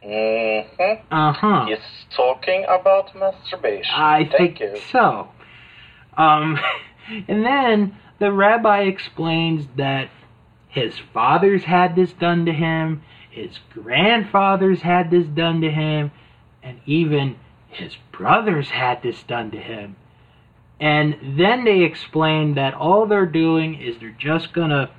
[0.04, 1.14] Mm-hmm.
[1.14, 1.66] Uh huh.
[1.66, 1.78] He's
[2.14, 3.92] talking about masturbation.
[3.94, 4.76] I Thank think you.
[4.90, 5.28] so.
[6.16, 6.59] Um,
[7.28, 10.09] and then the rabbi explains that
[10.68, 16.11] his fathers had this done to him, his grandfathers had this done to him,
[16.62, 17.37] and even
[17.68, 19.96] his brothers had this done to him.
[20.81, 24.90] And then they explain that all they're doing is they're just gonna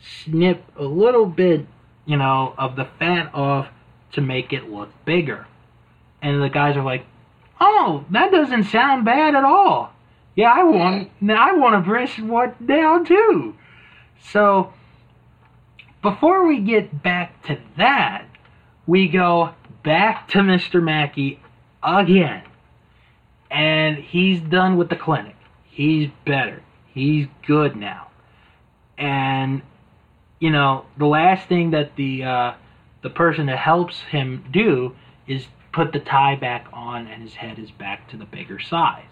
[0.00, 1.66] snip a little bit,
[2.04, 3.68] you know, of the fat off
[4.12, 5.46] to make it look bigger.
[6.22, 7.04] And the guys are like,
[7.60, 9.92] "Oh, that doesn't sound bad at all.
[10.34, 13.54] Yeah, I want, I want to breast what down too."
[14.20, 14.72] So,
[16.06, 18.26] before we get back to that,
[18.86, 20.80] we go back to Mr.
[20.80, 21.40] Mackey
[21.82, 22.44] again.
[23.50, 25.34] And he's done with the clinic.
[25.64, 26.62] He's better.
[26.94, 28.06] He's good now.
[28.96, 29.62] And
[30.38, 32.54] you know, the last thing that the uh,
[33.02, 34.94] the person that helps him do
[35.26, 39.02] is put the tie back on and his head is back to the bigger size.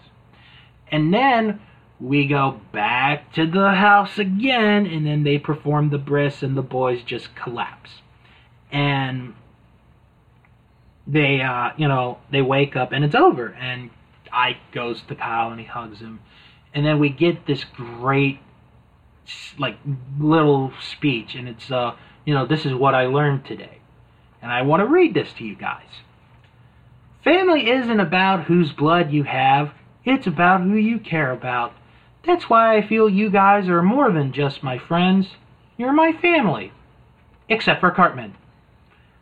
[0.89, 1.59] And then
[1.99, 6.61] we go back to the house again and then they perform the bris and the
[6.61, 8.01] boys just collapse.
[8.71, 9.33] And
[11.07, 13.89] they uh, you know, they wake up and it's over and
[14.31, 16.19] Ike goes to Kyle and he hugs him.
[16.73, 18.39] And then we get this great
[19.57, 19.77] like
[20.19, 23.79] little speech and it's uh you know this is what I learned today.
[24.41, 26.03] And I want to read this to you guys.
[27.23, 31.73] Family isn't about whose blood you have, it's about who you care about.
[32.25, 35.27] That's why I feel you guys are more than just my friends.
[35.77, 36.71] You're my family.
[37.47, 38.35] Except for Cartman.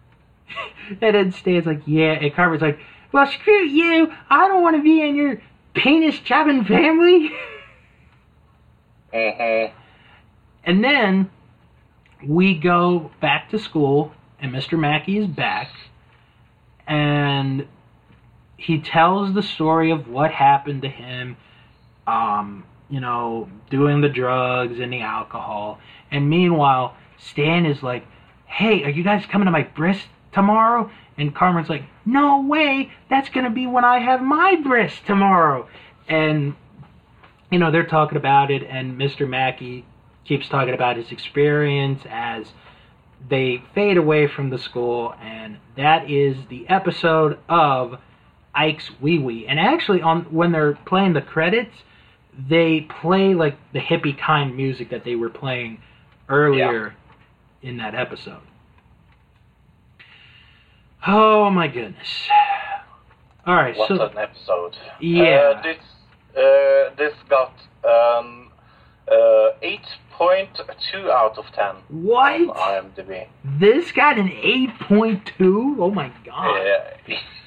[1.02, 2.80] and then Stan's like, yeah, and Cartman's like,
[3.12, 4.12] well, screw you.
[4.30, 5.42] I don't want to be in your
[5.74, 7.32] penis chopping family.
[9.14, 9.76] Mm-hmm.
[10.64, 11.30] And then
[12.26, 14.80] we go back to school, and Mr.
[14.80, 15.70] Mackey is back,
[16.88, 17.68] and
[18.58, 21.38] he tells the story of what happened to him,
[22.08, 22.64] um,
[22.94, 25.80] you know, doing the drugs and the alcohol.
[26.12, 28.06] And meanwhile, Stan is like,
[28.46, 30.00] hey, are you guys coming to my bris
[30.32, 30.92] tomorrow?
[31.18, 35.68] And Cartman's like, no way, that's going to be when I have my bris tomorrow.
[36.08, 36.56] And
[37.50, 39.28] you know, they're talking about it, and Mr.
[39.28, 39.86] Mackey
[40.26, 42.46] keeps talking about his experience as
[43.28, 48.00] they fade away from the school, and that is the episode of
[48.54, 49.48] Ike's Wee Wee.
[49.48, 51.76] And actually, on when they're playing the credits,
[52.38, 55.80] they play like the hippie kind music that they were playing
[56.30, 56.96] earlier
[57.62, 58.42] in that episode.
[61.06, 62.30] Oh my goodness!
[63.46, 64.78] All right, What so an episode.
[65.02, 65.54] Yeah.
[65.56, 65.78] Uh, this
[66.36, 68.52] uh, this got um,
[69.08, 72.42] uh, 8.2 out of 10 what?
[72.50, 73.28] on IMDb.
[73.44, 75.76] This got an 8.2?
[75.80, 76.56] Oh my god.
[77.08, 77.18] Yeah.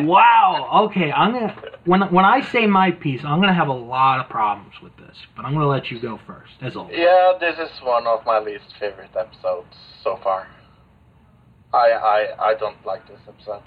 [0.00, 0.86] wow.
[0.90, 4.28] Okay, I'm gonna when when I say my piece, I'm gonna have a lot of
[4.28, 6.96] problems with this, but I'm gonna let you go first, as always.
[6.98, 10.46] Yeah, this is one of my least favorite episodes so far.
[11.72, 13.62] I I I don't like this episode.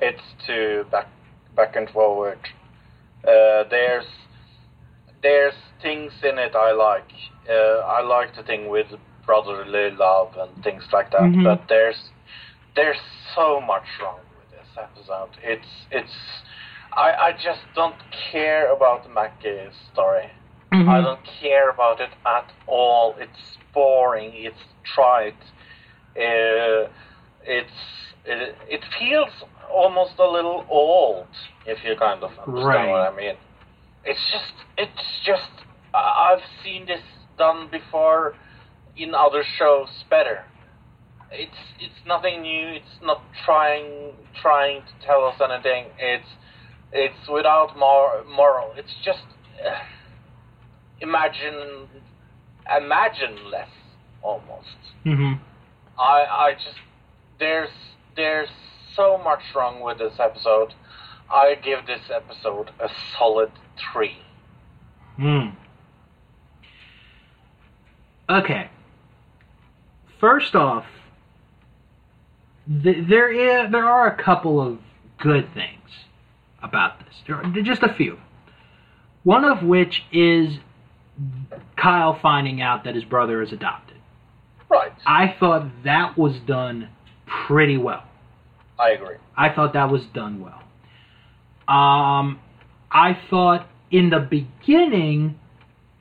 [0.00, 1.08] It's too back
[1.54, 2.38] back and forward.
[3.24, 4.06] Uh, there's
[5.22, 7.10] there's things in it I like.
[7.48, 8.86] Uh, I like the thing with
[9.26, 11.20] brotherly love and things like that.
[11.20, 11.44] Mhm.
[11.44, 12.10] But there's
[12.74, 12.98] there's
[13.34, 14.20] so much wrong
[14.74, 15.30] this episode.
[15.42, 16.12] It's it's
[16.92, 17.96] I I just don't
[18.30, 20.30] care about Mackey's story.
[20.72, 20.88] Mhm.
[20.88, 23.14] I don't care about it at all.
[23.18, 24.32] It's boring.
[24.34, 24.56] It's
[24.94, 25.34] trite.
[26.16, 26.88] Uh,
[27.44, 27.70] it's
[28.24, 29.30] it, it feels
[29.72, 31.26] almost a little old,
[31.66, 32.88] if you kind of understand Right.
[32.90, 33.36] what I mean.
[34.04, 35.50] It's just it's just
[35.94, 37.02] I've seen this
[37.38, 38.34] done before
[38.96, 40.44] in other shows better.
[41.32, 42.68] It's it's nothing new.
[42.68, 45.86] It's not trying trying to tell us anything.
[45.98, 46.28] It's
[46.92, 48.72] it's without mor- moral.
[48.76, 49.24] It's just.
[49.64, 49.78] Uh,
[51.00, 51.88] imagine
[52.76, 53.68] imagine less
[54.22, 55.40] almost Mhm.
[55.98, 56.78] i i just
[57.40, 57.70] there's
[58.14, 58.48] there's
[58.94, 60.74] so much wrong with this episode
[61.28, 63.50] i give this episode a solid
[63.92, 64.18] three
[65.16, 65.48] Hmm.
[68.30, 68.70] Okay.
[70.20, 70.86] First off,
[72.82, 74.78] th- there is there are a couple of
[75.18, 75.78] good things
[76.62, 77.14] about this.
[77.26, 78.18] There are just a few.
[79.24, 80.58] One of which is
[81.76, 83.96] Kyle finding out that his brother is adopted.
[84.68, 86.88] right I thought that was done
[87.26, 88.04] pretty well.
[88.78, 90.58] i agree I thought that was done well.
[91.68, 92.40] Um,
[92.90, 95.38] I thought in the beginning,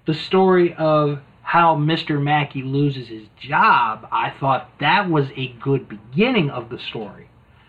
[0.05, 1.19] the story of
[1.51, 2.21] how Mr.
[2.21, 7.27] Mackey loses his job, I thought that was a good beginning of the story.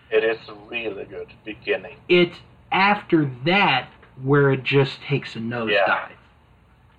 [0.08, 2.36] it is a really good beginning It's
[2.70, 3.88] after that
[4.22, 5.70] where it just takes a nosedive.
[5.72, 6.08] Yeah.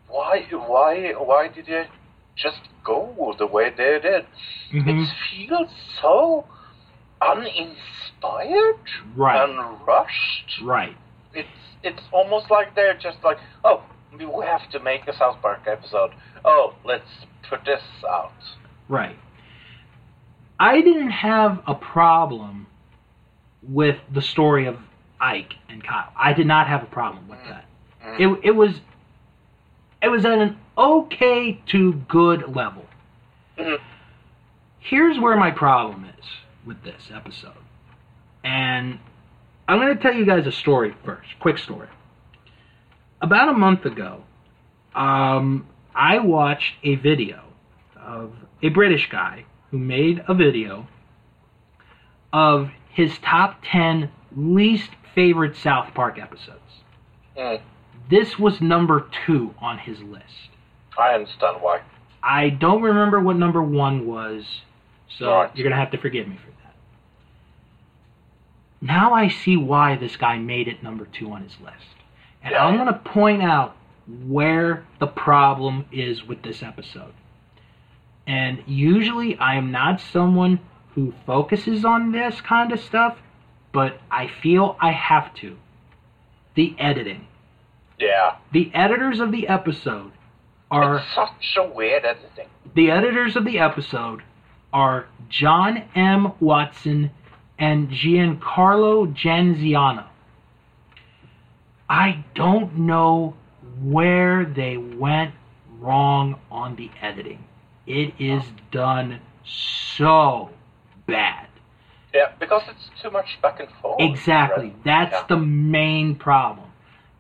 [0.10, 1.86] why why why did they
[2.36, 4.26] just go the way they did
[4.74, 5.04] Mhm.
[5.06, 5.69] it feels
[6.02, 6.46] so
[7.22, 8.80] uninspired
[9.15, 9.48] Right.
[9.50, 10.96] and rushed Right.
[11.34, 11.48] it's
[11.84, 13.82] it's almost like they're just like, oh,
[14.17, 16.12] we have to make a South Park episode.
[16.45, 17.08] Oh, let's
[17.49, 18.32] put this out.
[18.88, 19.17] Right.
[20.60, 22.67] I didn't have a problem
[23.62, 24.78] with the story of
[25.19, 26.12] Ike and Kyle.
[26.15, 27.65] I did not have a problem with that.
[28.06, 28.19] Mm.
[28.19, 28.82] It it was
[30.02, 32.86] it was at an okay to good level.
[33.58, 33.80] Mhm.
[34.80, 36.26] Here's where my problem is
[36.65, 37.54] with this episode.
[38.43, 38.99] And
[39.67, 41.30] I'm going to tell you guys a story first.
[41.39, 41.88] Quick story.
[43.24, 44.22] About a month ago,
[44.94, 47.42] um, I watched a video
[47.96, 50.88] of a British guy who made a video
[52.34, 56.60] of his top 10 least favorite South Park episodes.
[57.38, 57.62] Mm.
[58.10, 60.50] This was number two on his list.
[60.98, 61.80] I understand why.
[62.22, 64.62] I don't remember what number one was,
[65.18, 65.56] so Right.
[65.56, 66.76] you're gonna have to forgive me for that.
[68.82, 71.92] Now I see why this guy made it number two on his list,
[72.43, 73.75] and I'm gonna point out
[74.27, 77.13] where the problem is with this episode.
[78.27, 80.60] And usually I am not someone
[80.95, 83.17] who focuses on this kind of stuff,
[83.71, 85.58] but I feel I have to.
[86.56, 87.27] The editing.
[87.99, 88.36] Yeah.
[88.51, 90.12] The editors of the episode
[90.69, 92.47] are It's such a weird editing.
[92.75, 94.21] the editors of the episode
[94.71, 96.32] are John M.
[96.39, 97.12] Watson
[97.60, 100.06] and Giancarlo Genziano.
[101.93, 103.36] I don't know
[103.79, 105.36] where they went
[105.79, 107.43] wrong on the editing.
[107.86, 110.49] It is done so
[111.06, 111.49] bad.
[112.12, 114.02] Yeah, because it's too much back and forth.
[114.02, 114.69] Exactly.
[114.69, 114.83] right?
[114.83, 115.25] That's Yeah.
[115.27, 116.65] the main problem.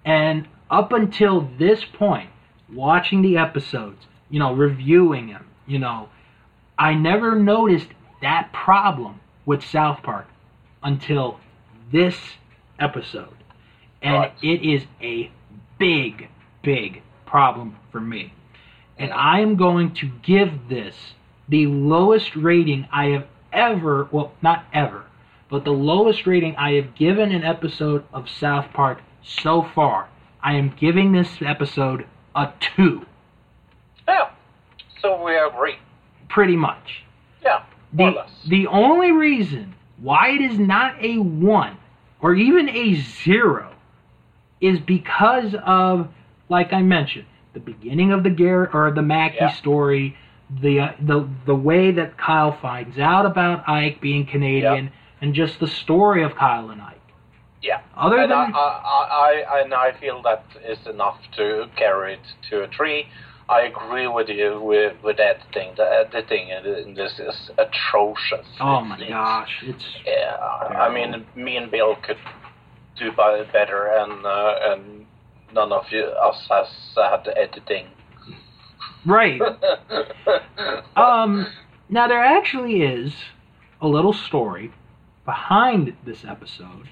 [0.05, 2.31] And up until this point,
[2.73, 6.09] watching the episodes, you know, reviewing them, you know,
[6.79, 7.89] I never noticed
[8.23, 10.25] that problem with South Park
[10.81, 11.39] until
[11.91, 12.37] this
[12.79, 13.42] episode.
[14.03, 14.33] And Right.
[14.41, 15.31] it is a
[15.79, 16.29] big,
[16.61, 18.33] big problem for me.
[18.99, 21.15] And I am going to give this
[21.49, 25.03] the lowest rating I have ever, well, not ever,
[25.49, 30.09] but the lowest rating I have given an episode of South Park so far.
[30.43, 33.05] I am giving this episode a 2,
[34.07, 34.29] Yeah.
[35.01, 35.75] So we agree.
[36.29, 37.03] pretty much.
[37.43, 37.63] Yeah.
[37.93, 41.77] The, the only reason why it is not a 1
[42.21, 43.72] or even a 0
[44.63, 46.07] is because of,
[46.49, 49.51] like I mentioned, the beginning of the Garrett or the Mackey Yeah.
[49.51, 50.15] story,
[50.49, 54.91] the, uh, the the way that Kyle finds out about Ike being Canadian,
[55.21, 56.99] and just the story of Kyle and Ike.
[57.61, 57.81] Yeah.
[57.95, 62.19] Other and than I, I, I, and I feel that is enough to carry it
[62.49, 63.07] to a tree.
[63.49, 65.73] I agree with you with, with editing.
[65.75, 68.47] The editing in in this is atrocious.
[68.59, 70.37] oh my it's- gosh, it's Yeah,
[70.85, 72.17] I mean, me and Bill could
[72.97, 75.05] do by better, and uh, and
[75.53, 77.87] none of you us has had the editing.
[79.05, 79.41] right.
[80.95, 81.47] Um,
[81.89, 83.13] now there actually is
[83.81, 84.71] a little story
[85.25, 86.87] behind this episode,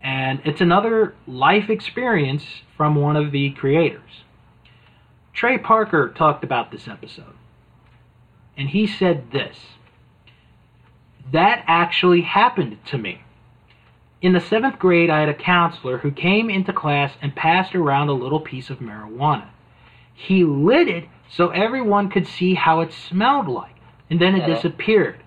[0.00, 2.44] and it's another life experience
[2.76, 4.24] from one of the creators.
[5.32, 7.34] Trey Parker talked about this episode,
[8.56, 9.56] and he said this
[11.32, 13.22] That actually happened to me.
[14.20, 18.08] In the seventh grade, I had a counselor who came into class and passed around
[18.08, 19.46] a little piece of marijuana.
[20.12, 23.76] He lit it so everyone could see how it smelled like,
[24.10, 24.54] and then it Uh-huh.
[24.54, 25.22] disappeared.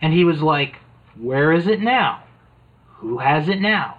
[0.00, 0.76] And he was like,
[1.14, 2.20] Where is it now?
[2.96, 3.98] Who has it now?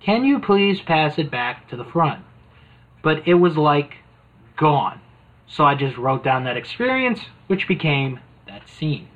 [0.00, 2.24] Can you please pass it back to the front?
[3.02, 3.98] But it was like
[4.56, 5.00] gone.
[5.46, 9.08] So I just wrote down that experience, which became that scene.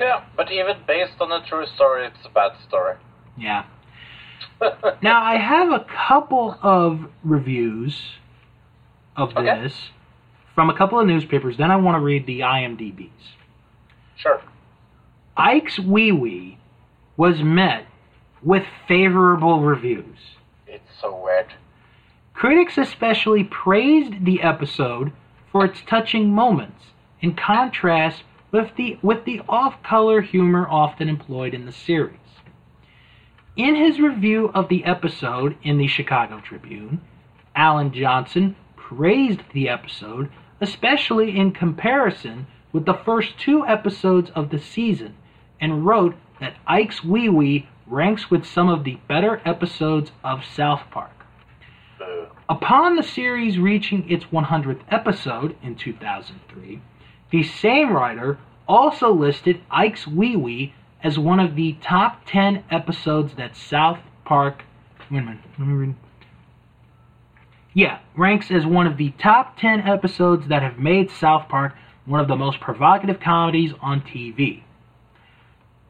[0.00, 2.96] Yeah, but even based on a true story, it's a bad story.
[3.36, 3.64] Yeah.
[5.02, 7.98] Now I have a couple of reviews
[9.16, 9.44] of Okay.
[9.62, 9.74] this
[10.54, 11.56] from a couple of newspapers.
[11.58, 13.34] Then I want to read the IMDb's.
[14.16, 14.40] sure.
[15.36, 16.58] Ike's Wee Wee
[17.16, 17.86] was met
[18.42, 20.18] with favorable reviews.
[20.66, 21.46] It's so weird.
[22.34, 25.12] Critics especially praised the episode
[25.52, 26.84] for its touching moments,
[27.20, 28.22] in contrast
[28.52, 32.16] with the with the off-color humor often employed in the series.
[33.56, 37.00] In his review of the episode in the Chicago Tribune,
[37.54, 40.30] Allan Johnson praised the episode,
[40.60, 45.16] especially in comparison with the first two episodes of the season,
[45.60, 50.82] and wrote that Ike's Wee Wee ranks with some of the better episodes of South
[50.90, 51.10] Park.
[52.48, 56.80] Upon the series reaching its 100th episode in 2003,
[57.30, 63.34] the same writer also listed Ike's Wee Wee as one of the top 10 episodes
[63.34, 64.64] that South Park.
[65.10, 65.40] Wait a minute.
[65.58, 65.94] Let me read.
[67.72, 71.74] Yeah, ranks as one of the top 10 episodes that have made South Park
[72.04, 74.62] one of the most provocative comedies on TV.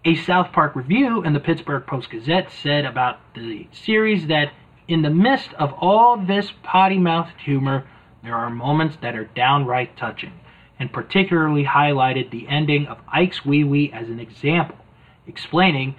[0.04, 4.52] A South Park review in the Pittsburgh Post Gazette said about the series that
[4.88, 7.86] in the midst of all this potty mouthed humor,
[8.22, 10.32] there are moments that are downright touching,
[10.80, 14.76] and particularly highlighted the ending of Ike's Wee Wee as an example,
[15.26, 15.94] explaining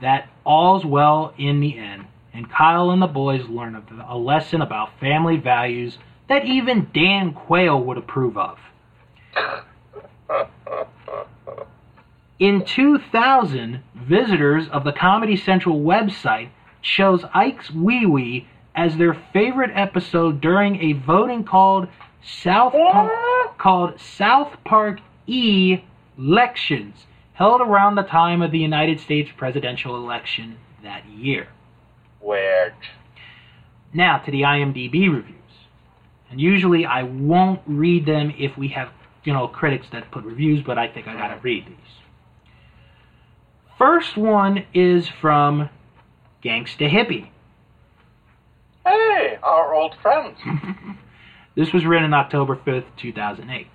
[0.00, 4.98] that all's well in the end, and Kyle and the boys learn a- lesson about
[4.98, 8.58] family values that even Dan Quayle would approve of.
[12.38, 16.48] In 2000, visitors of the Comedy Central website
[16.80, 21.86] chose Ike's Wee Wee as their favorite episode during a voting called
[22.22, 22.72] South
[23.62, 24.98] called South Park
[25.28, 25.78] E
[26.18, 31.46] Elections, held around the time of the United States presidential election that year.
[32.20, 32.74] Weird.
[33.94, 35.36] Now to the IMDb reviews.
[36.28, 38.88] And usually I won't read them if we have,
[39.22, 41.76] you know, critics that put reviews, but I think I gotta read these.
[43.78, 45.68] First one is from
[46.42, 47.30] Gangsta Hippie.
[48.84, 50.34] Hey, our old friend.
[51.54, 53.66] This was written October 5th, 2008.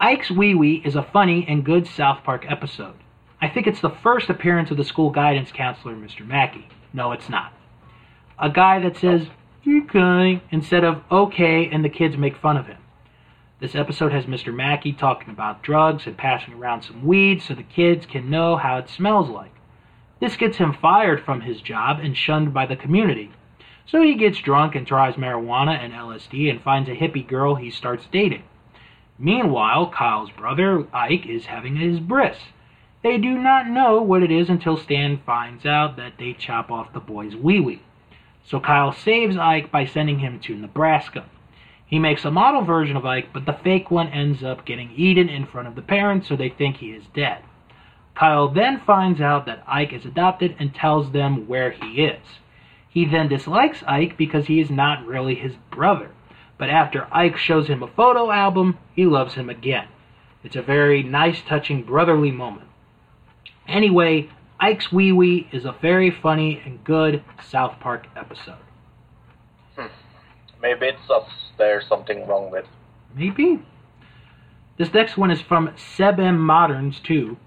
[0.00, 2.96] Ike's Wee Wee is a funny and good South Park episode.
[3.40, 6.26] I think it's the first appearance of the school guidance counselor, Mr.
[6.26, 6.66] Mackey.
[6.92, 7.52] No, it's not.
[8.36, 9.28] A guy that says,
[9.64, 12.78] okay, instead of okay, and the kids make fun of him.
[13.60, 14.52] This episode has Mr.
[14.52, 18.78] Mackey talking about drugs and passing around some weed so the kids can know how
[18.78, 19.54] it smells like.
[20.18, 23.30] This gets him fired from his job and shunned by the community.
[23.86, 27.70] So he gets drunk and tries marijuana and LSD and finds a hippie girl he
[27.70, 28.44] starts dating.
[29.18, 32.38] Meanwhile, Kyle's brother, Ike, is having his bris.
[33.02, 36.92] They do not know what it is until Stan finds out that they chop off
[36.92, 37.82] the boy's wee wee.
[38.44, 41.24] So Kyle saves Ike by sending him to Nebraska.
[41.86, 45.28] He makes a model version of Ike, but the fake one ends up getting eaten
[45.28, 47.42] in front of the parents, so they think he is dead.
[48.14, 52.22] Kyle then finds out that Ike is adopted and tells them where he is.
[52.92, 56.10] He then dislikes Ike because he is not really his brother.
[56.58, 59.88] But after Ike shows him a photo album, he loves him again.
[60.44, 62.68] It's a very nice, touching brotherly moment.
[63.66, 64.28] Anyway,
[64.60, 68.62] Ike's Wee Wee is a very funny and good South Park episode.
[69.76, 69.86] Hmm.
[70.60, 72.66] Maybe it's us there's something wrong with.
[73.14, 73.60] Maybe.
[74.76, 76.38] This next one is from Seb M.
[76.38, 77.38] Moderns too.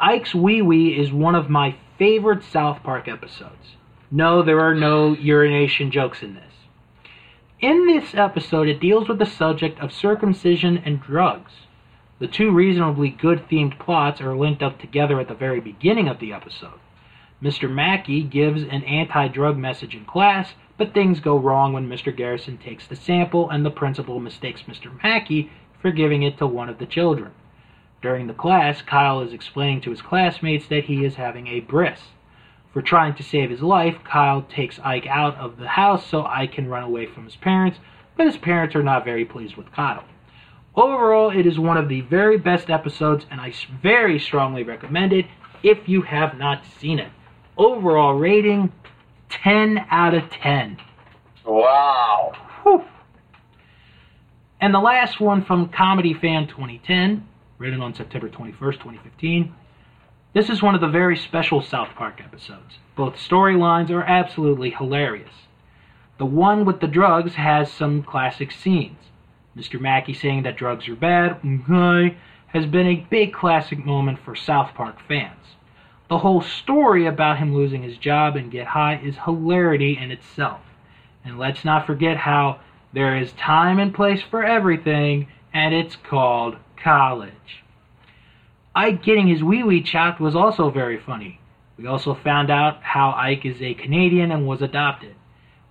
[0.00, 3.76] Ike's Wee Wee is one of my favorite South Park episodes.
[4.14, 6.52] No, there are no urination jokes in this.
[7.60, 11.52] In this episode, it deals with the subject of circumcision and drugs.
[12.18, 16.18] The two reasonably good themed plots are linked up together at the very beginning of
[16.18, 16.78] the episode.
[17.42, 17.70] Mr.
[17.70, 22.14] Mackey gives an anti drug message in class, but things go wrong when Mr.
[22.14, 25.02] Garrison takes the sample and the principal mistakes Mr.
[25.02, 25.50] Mackey
[25.80, 27.32] for giving it to one of the children.
[28.02, 31.98] During the class, Kyle is explaining to his classmates that he is having a bris.
[32.72, 36.52] For trying to save his life, Kyle takes Ike out of the house so Ike
[36.52, 37.78] can run away from his parents,
[38.16, 40.04] but his parents are not very pleased with Kyle.
[40.74, 43.52] Overall, it is one of the very best episodes, and I
[43.82, 45.26] very strongly recommend it
[45.62, 47.12] if you have not seen it.
[47.58, 48.72] Overall rating
[49.28, 50.78] 10 out of 10.
[51.44, 52.32] Wow.
[52.62, 52.84] Whew.
[54.62, 57.26] And the last one from Comedy Fan 2010,
[57.58, 59.54] written on September 21st, 2015.
[60.34, 62.78] This is one of the very special South Park episodes.
[62.96, 65.46] Both storylines are absolutely hilarious.
[66.16, 68.96] The one with the drugs has some classic scenes.
[69.54, 69.78] Mr.
[69.78, 72.16] Mackey saying that drugs are bad, okay,
[72.46, 75.56] has been a big classic moment for South Park fans.
[76.08, 80.62] The whole story about him losing his job and get high is hilarity in itself.
[81.26, 82.60] And let's not forget how
[82.94, 87.62] there is time and place for everything, and it's called college.
[88.74, 91.38] Ike getting his wee wee chopped was also very funny.
[91.76, 95.14] We also found out how Ike is a Canadian and was adopted.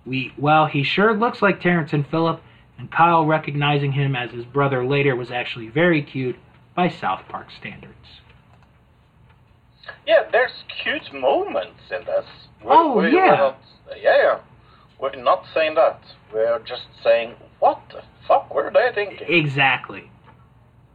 [0.04, 2.40] We well, he sure looks like Terrance and Phillip,
[2.78, 6.36] and Kyle recognizing him as his brother later was actually very cute
[6.74, 7.92] by South Park standards.
[10.06, 12.24] Yeah, there's cute moments in this.
[12.62, 13.26] We- Oh, we- yeah.
[13.26, 13.58] Not,
[14.00, 14.38] yeah, yeah.
[14.98, 16.00] We're not saying that.
[16.32, 19.26] We're just saying, what the fuck were they thinking?
[19.28, 20.10] Exactly.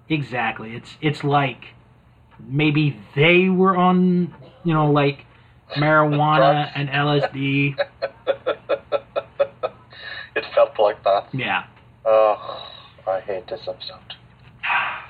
[0.09, 0.75] Exactly.
[0.75, 1.73] It's it's like
[2.39, 4.33] maybe they were on,
[4.63, 5.25] you know, like
[5.75, 7.75] marijuana and LSD.
[10.35, 11.27] it felt like that.
[11.33, 11.65] Yeah.
[12.05, 12.69] Oh,
[13.07, 14.15] I hate this episode.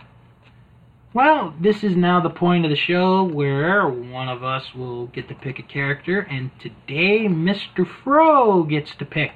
[1.13, 5.27] Well, this is now the point of the show where one of us will get
[5.29, 7.87] to pick a character, and today Mr.
[8.03, 9.31] Fro gets to pick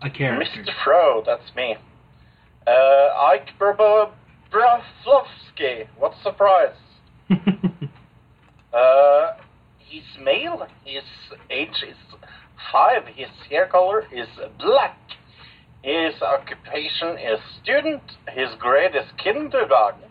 [0.00, 0.62] a character.
[0.62, 0.72] Mr.
[0.84, 1.76] Fro, that's me.
[2.68, 4.12] Uh, Ike Brabo
[4.52, 5.88] Broflovski.
[5.98, 6.76] What a surprise.
[8.74, 9.34] Uh,
[9.78, 10.66] he's male.
[10.84, 11.04] His
[11.48, 11.96] age is
[12.72, 13.06] five.
[13.14, 14.26] His hair color is
[14.58, 14.98] black.
[15.82, 18.02] His occupation is student.
[18.32, 20.10] His grade is kindergarten.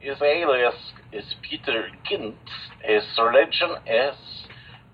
[0.00, 0.74] His alias
[1.12, 2.34] is Peter Gintz.
[2.82, 4.14] His religion is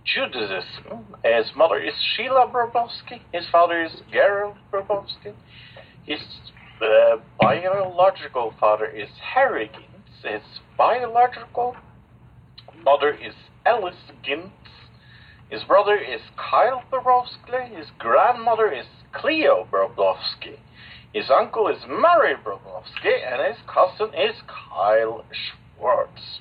[0.05, 1.17] Judaism.
[1.25, 3.23] His mother is Sheila Brabowski.
[3.33, 5.35] His father is Gerald Brabowski.
[6.07, 6.21] His
[6.81, 9.90] uh, biological father is Harry Gintz.
[10.23, 10.43] His
[10.77, 11.77] biological
[12.85, 14.51] mother is Alice Gintz.
[15.49, 17.75] His brother is Kyle Brabowski.
[17.77, 20.59] His grandmother is Cleo Brabowski.
[21.15, 26.41] His uncle is Mary Brabowski, and his cousin is Kyle Schwartz.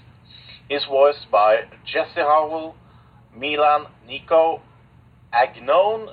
[0.68, 2.76] He's voiced by Jesse Howell,
[3.36, 4.62] Milan Nico,
[5.34, 6.10] Agnon,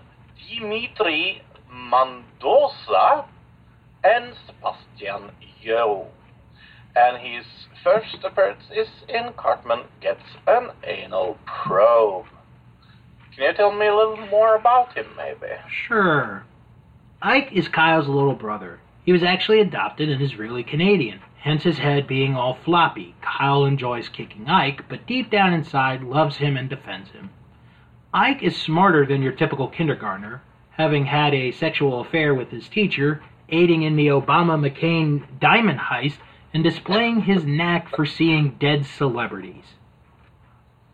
[0.49, 3.27] Dimitri Mendoza,
[4.05, 6.07] and Sebastian Yo.
[6.97, 7.45] And his
[7.85, 12.25] first appearance is in Cartman Gets an Anal Probe.
[13.35, 15.53] Can you tell me a little more about him, maybe?
[15.69, 16.45] Sure.
[17.21, 18.81] Ike is Kyle's little brother.
[19.05, 23.15] He was actually adopted and is really Canadian, hence his head being all floppy.
[23.21, 27.29] Kyle enjoys kicking Ike, but deep down inside loves him and defends him.
[28.15, 30.41] Ike is smarter than your typical kindergartner,
[30.71, 36.17] having had a sexual affair with his teacher, aiding in the Obama McCain diamond heist,
[36.57, 39.75] and displaying his knack for seeing dead celebrities.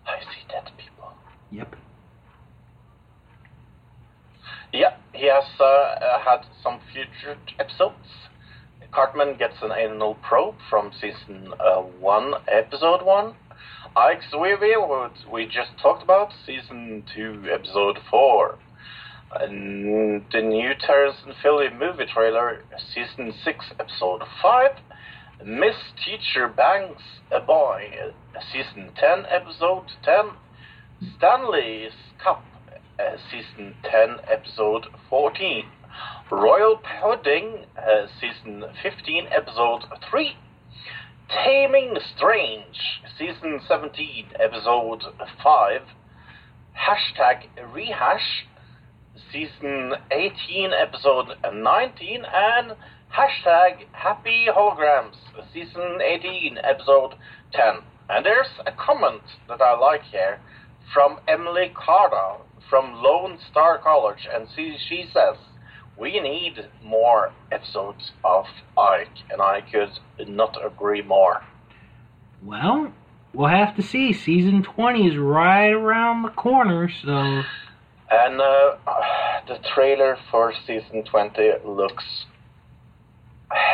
[0.04, 1.12] I see dead people.
[1.52, 1.76] Yep.
[4.72, 7.94] Yeah, he has uh, uh, had some future episodes.
[8.90, 13.32] Cartman gets an anal probe from season uh, 1, episode 1.
[13.94, 18.58] Ike's Wee Wee, what we just talked about, season 2, episode 4.
[19.38, 24.70] And the new Terrance and Phillip movie trailer, season 6, episode 5.
[25.44, 25.74] Miss
[26.04, 27.00] Teacher Bangs
[27.32, 27.90] a Boy,
[28.52, 30.30] season 10, episode 10.
[31.16, 32.44] Stanley's Cup,
[33.30, 35.64] season 10, episode 14.
[36.30, 37.64] Royal Pudding,
[38.20, 40.36] season 15, episode 3.
[41.28, 45.02] Taming Strange, season 17, episode
[45.42, 45.80] 5.
[46.76, 48.46] Hashtag Rehash,
[49.32, 52.24] season 18, episode 19.
[52.32, 52.76] And
[53.12, 55.16] hashtag Happy Holograms,
[55.52, 57.14] season 18, episode
[57.52, 57.74] 10.
[58.08, 60.40] And there's a comment that I like here
[60.94, 62.40] from Emily Carda
[62.70, 65.36] from Lone Star College, and she, she says,
[65.98, 68.46] We need more episodes of
[68.78, 69.90] Ike, and I could
[70.28, 71.42] not agree more.
[72.42, 72.92] Well,
[73.34, 74.14] we'll have to see.
[74.14, 77.42] Season 20 is right around the corner, so.
[78.10, 78.76] And uh,
[79.46, 82.04] the trailer for season 20 looks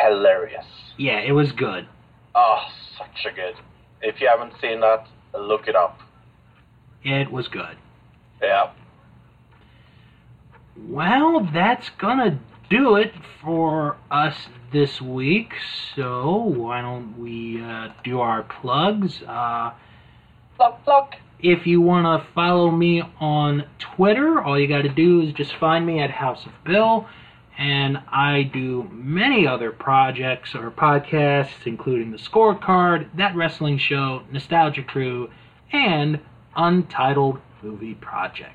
[0.03, 0.67] hilarious.
[0.97, 1.87] Yeah, it was good.
[2.35, 2.65] Oh,
[2.97, 3.55] such a good.
[4.03, 5.07] If you haven't seen that,
[5.39, 6.01] look it up.
[7.05, 7.77] It was good.
[8.43, 8.71] Yeah.
[10.77, 12.39] Well, that's gonna
[12.71, 13.13] do it
[13.43, 14.35] for us
[14.73, 15.53] this week.
[15.97, 19.23] So why don't we uh, do our plugs?
[19.27, 19.73] Uh,
[20.57, 21.15] Plug, plug.
[21.41, 25.55] if you want to follow me on Twitter, all you got to do is just
[25.57, 27.07] find me at House of Bill.
[27.59, 34.85] And I do many other projects or podcasts, including The Scorecard, That Wrestling Show, Nostalgia
[34.85, 35.29] Crew,
[35.73, 36.21] and
[36.57, 38.55] Untitled Movie Project.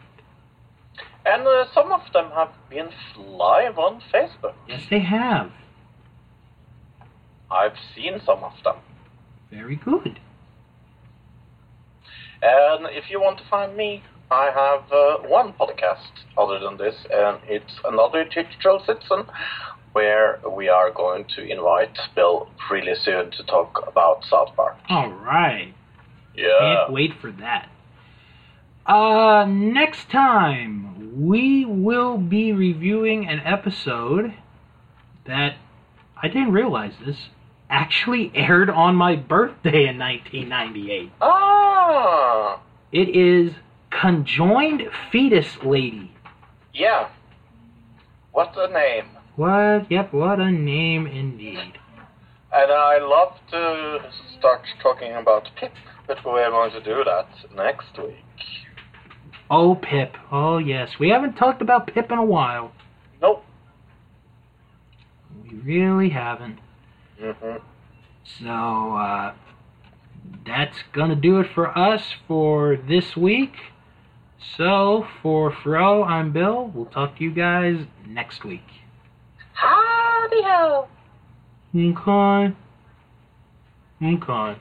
[1.25, 4.53] And uh, some of them have been live on Facebook.
[4.67, 5.51] Yes, they have.
[7.51, 8.75] I've seen some of them.
[9.51, 10.19] Very good.
[12.41, 14.03] And if you want to find me,
[14.33, 19.25] I have uh, one podcast other than this, and it's another digital citizen,
[19.93, 24.77] where we are going to invite Bill really soon to talk about South Park.
[24.89, 25.73] All right.
[26.35, 26.59] Yeah.
[26.59, 27.69] Can't wait for that.
[28.85, 34.33] Uh, next time we will be reviewing an episode
[35.25, 35.55] that
[36.21, 37.29] I didn't realize this
[37.69, 41.11] actually aired on my birthday in 1998.
[41.21, 42.59] Ah,
[42.91, 43.53] It is
[43.99, 46.11] Conjoined Fetus Lady.
[46.73, 47.09] yeah.
[48.31, 49.05] What a name.
[49.35, 49.91] What?
[49.91, 51.77] Yep, what a name indeed.
[52.51, 53.99] And I love to
[54.37, 55.71] start talking about Pip,
[56.07, 58.15] but we are going to do that next week.
[59.51, 60.15] Oh, Pip.
[60.31, 60.97] Oh, yes.
[60.99, 62.71] We haven't talked about Pip in a while.
[63.21, 63.43] Nope.
[65.43, 66.57] We really haven't.
[67.21, 67.57] Mm-hmm.
[68.39, 69.33] So, uh,
[70.45, 73.53] that's gonna do it for us for this week.
[74.57, 76.71] So, for Fro, I'm Bill.
[76.73, 78.65] We'll talk to you guys next week.
[79.53, 80.87] Howdy ho.
[81.75, 82.55] Okay.
[84.03, 84.59] Okay.